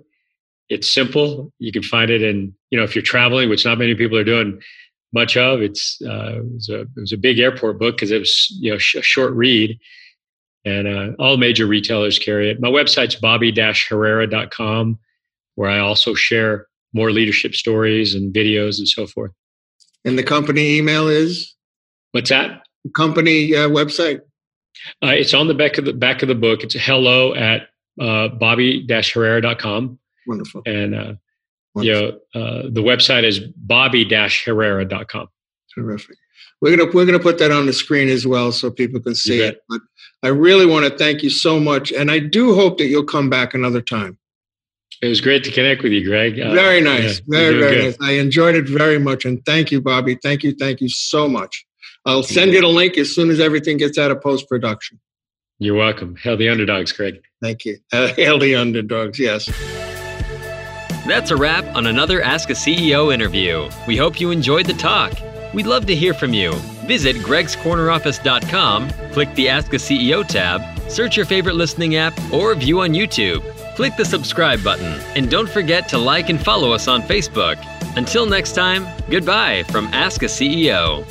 It's 0.69 0.93
simple. 0.93 1.52
You 1.60 1.71
can 1.71 1.84
find 1.84 2.12
it 2.12 2.21
in, 2.21 2.54
you 2.69 2.78
know, 2.78 2.84
if 2.84 2.95
you're 2.95 3.02
traveling, 3.02 3.50
which 3.50 3.65
not 3.65 3.78
many 3.78 3.95
people 3.95 4.17
are 4.17 4.23
doing 4.23 4.60
much 5.13 5.38
of. 5.38 5.62
It's 5.62 6.00
uh, 6.06 6.38
it, 6.38 6.54
was 6.54 6.69
a, 6.69 6.82
it 6.82 6.89
was 6.95 7.13
a 7.13 7.17
big 7.17 7.39
airport 7.39 7.80
book 7.80 7.95
because 7.95 8.12
it 8.12 8.19
was 8.19 8.47
you 8.60 8.71
know 8.71 8.78
sh- 8.78 8.95
a 8.95 9.02
short 9.02 9.34
read, 9.34 9.80
and 10.65 10.88
uh, 10.88 11.15
all 11.19 11.38
major 11.38 11.65
retailers 11.65 12.19
carry 12.19 12.50
it. 12.50 12.60
My 12.60 12.69
website's 12.69 13.15
bobby-herrera.com, 13.15 15.00
where 15.56 15.69
I 15.69 15.80
also 15.80 16.13
share 16.13 16.67
more 16.93 17.12
leadership 17.12 17.56
stories 17.56 18.15
and 18.15 18.34
videos 18.34 18.78
and 18.78 18.88
so 18.88 19.08
forth. 19.08 19.32
And 20.06 20.17
the 20.17 20.23
company 20.23 20.78
email 20.78 21.08
is 21.08 21.56
what's 22.12 22.30
that? 22.30 22.62
Company 22.95 23.56
uh, 23.56 23.69
website. 23.69 24.21
Uh, 25.03 25.07
it's 25.07 25.33
on 25.33 25.47
the 25.47 25.53
back 25.53 25.77
of 25.77 25.85
the 25.85 25.93
back 25.93 26.21
of 26.21 26.27
the 26.27 26.35
book. 26.35 26.63
It's 26.63 26.75
hello 26.75 27.33
at 27.35 27.69
uh, 27.99 28.29
bobby-herrera.com. 28.29 29.99
Wonderful. 30.27 30.61
And 30.65 30.95
uh, 30.95 31.13
you 31.75 31.93
know, 31.93 32.07
uh, 32.35 32.63
the 32.69 32.81
website 32.81 33.23
is 33.23 33.39
bobby-herrera.com. 33.39 35.27
Terrific. 35.73 36.17
We're 36.61 36.75
gonna 36.75 36.91
we're 36.91 37.05
gonna 37.05 37.19
put 37.19 37.37
that 37.39 37.51
on 37.51 37.67
the 37.67 37.73
screen 37.73 38.09
as 38.09 38.25
well 38.25 38.51
so 38.51 38.71
people 38.71 38.99
can 38.99 39.13
see 39.13 39.41
it. 39.41 39.61
But 39.69 39.81
I 40.23 40.29
really 40.29 40.65
want 40.65 40.85
to 40.85 40.97
thank 40.97 41.21
you 41.21 41.29
so 41.29 41.59
much, 41.59 41.91
and 41.91 42.09
I 42.09 42.19
do 42.19 42.55
hope 42.55 42.79
that 42.79 42.87
you'll 42.87 43.03
come 43.05 43.29
back 43.29 43.53
another 43.53 43.81
time. 43.81 44.17
It 45.01 45.07
was 45.07 45.21
great 45.21 45.43
to 45.43 45.51
connect 45.51 45.83
with 45.83 45.91
you, 45.91 46.03
Greg. 46.03 46.39
Uh, 46.39 46.53
very 46.53 46.81
nice, 46.81 47.19
yeah, 47.19 47.23
very 47.27 47.59
very 47.59 47.75
good. 47.75 47.85
nice. 47.85 48.09
I 48.09 48.13
enjoyed 48.13 48.55
it 48.55 48.67
very 48.67 48.97
much, 48.97 49.25
and 49.25 49.45
thank 49.45 49.71
you, 49.71 49.81
Bobby. 49.81 50.17
Thank 50.23 50.43
you, 50.43 50.55
thank 50.55 50.81
you 50.81 50.89
so 50.89 51.27
much. 51.27 51.63
I'll 52.07 52.23
send 52.23 52.53
you 52.53 52.61
the 52.61 52.67
link 52.67 52.97
as 52.97 53.13
soon 53.13 53.29
as 53.29 53.41
everything 53.41 53.75
gets 53.75 53.97
out 53.97 54.11
of 54.11 54.21
post 54.21 54.47
production. 54.47 54.97
You're 55.59 55.75
welcome. 55.75 56.15
Hail 56.15 56.37
the 56.37 56.47
underdogs, 56.47 56.93
Craig. 56.93 57.21
Thank 57.41 57.65
you. 57.65 57.77
Uh, 57.91 58.07
hail 58.15 58.39
the 58.39 58.55
underdogs, 58.55 59.19
yes. 59.19 59.45
That's 61.05 61.31
a 61.31 61.35
wrap 61.35 61.65
on 61.75 61.85
another 61.87 62.21
Ask 62.21 62.49
a 62.49 62.53
CEO 62.53 63.13
interview. 63.13 63.69
We 63.87 63.97
hope 63.97 64.21
you 64.21 64.31
enjoyed 64.31 64.67
the 64.67 64.73
talk. 64.73 65.13
We'd 65.53 65.65
love 65.65 65.85
to 65.87 65.95
hear 65.95 66.13
from 66.13 66.33
you. 66.33 66.53
Visit 66.85 67.17
gregscorneroffice.com, 67.17 68.89
click 69.11 69.33
the 69.35 69.49
Ask 69.49 69.73
a 69.73 69.77
CEO 69.77 70.25
tab, 70.25 70.61
search 70.89 71.17
your 71.17 71.25
favorite 71.25 71.55
listening 71.55 71.95
app, 71.95 72.13
or 72.31 72.55
view 72.55 72.81
on 72.81 72.91
YouTube. 72.91 73.43
Click 73.75 73.95
the 73.97 74.05
subscribe 74.05 74.63
button, 74.63 74.99
and 75.15 75.29
don't 75.29 75.49
forget 75.49 75.89
to 75.89 75.97
like 75.97 76.29
and 76.29 76.41
follow 76.43 76.71
us 76.71 76.87
on 76.87 77.01
Facebook. 77.01 77.57
Until 77.97 78.25
next 78.25 78.53
time, 78.53 78.87
goodbye 79.09 79.63
from 79.63 79.87
Ask 79.87 80.23
a 80.23 80.27
CEO. 80.27 81.05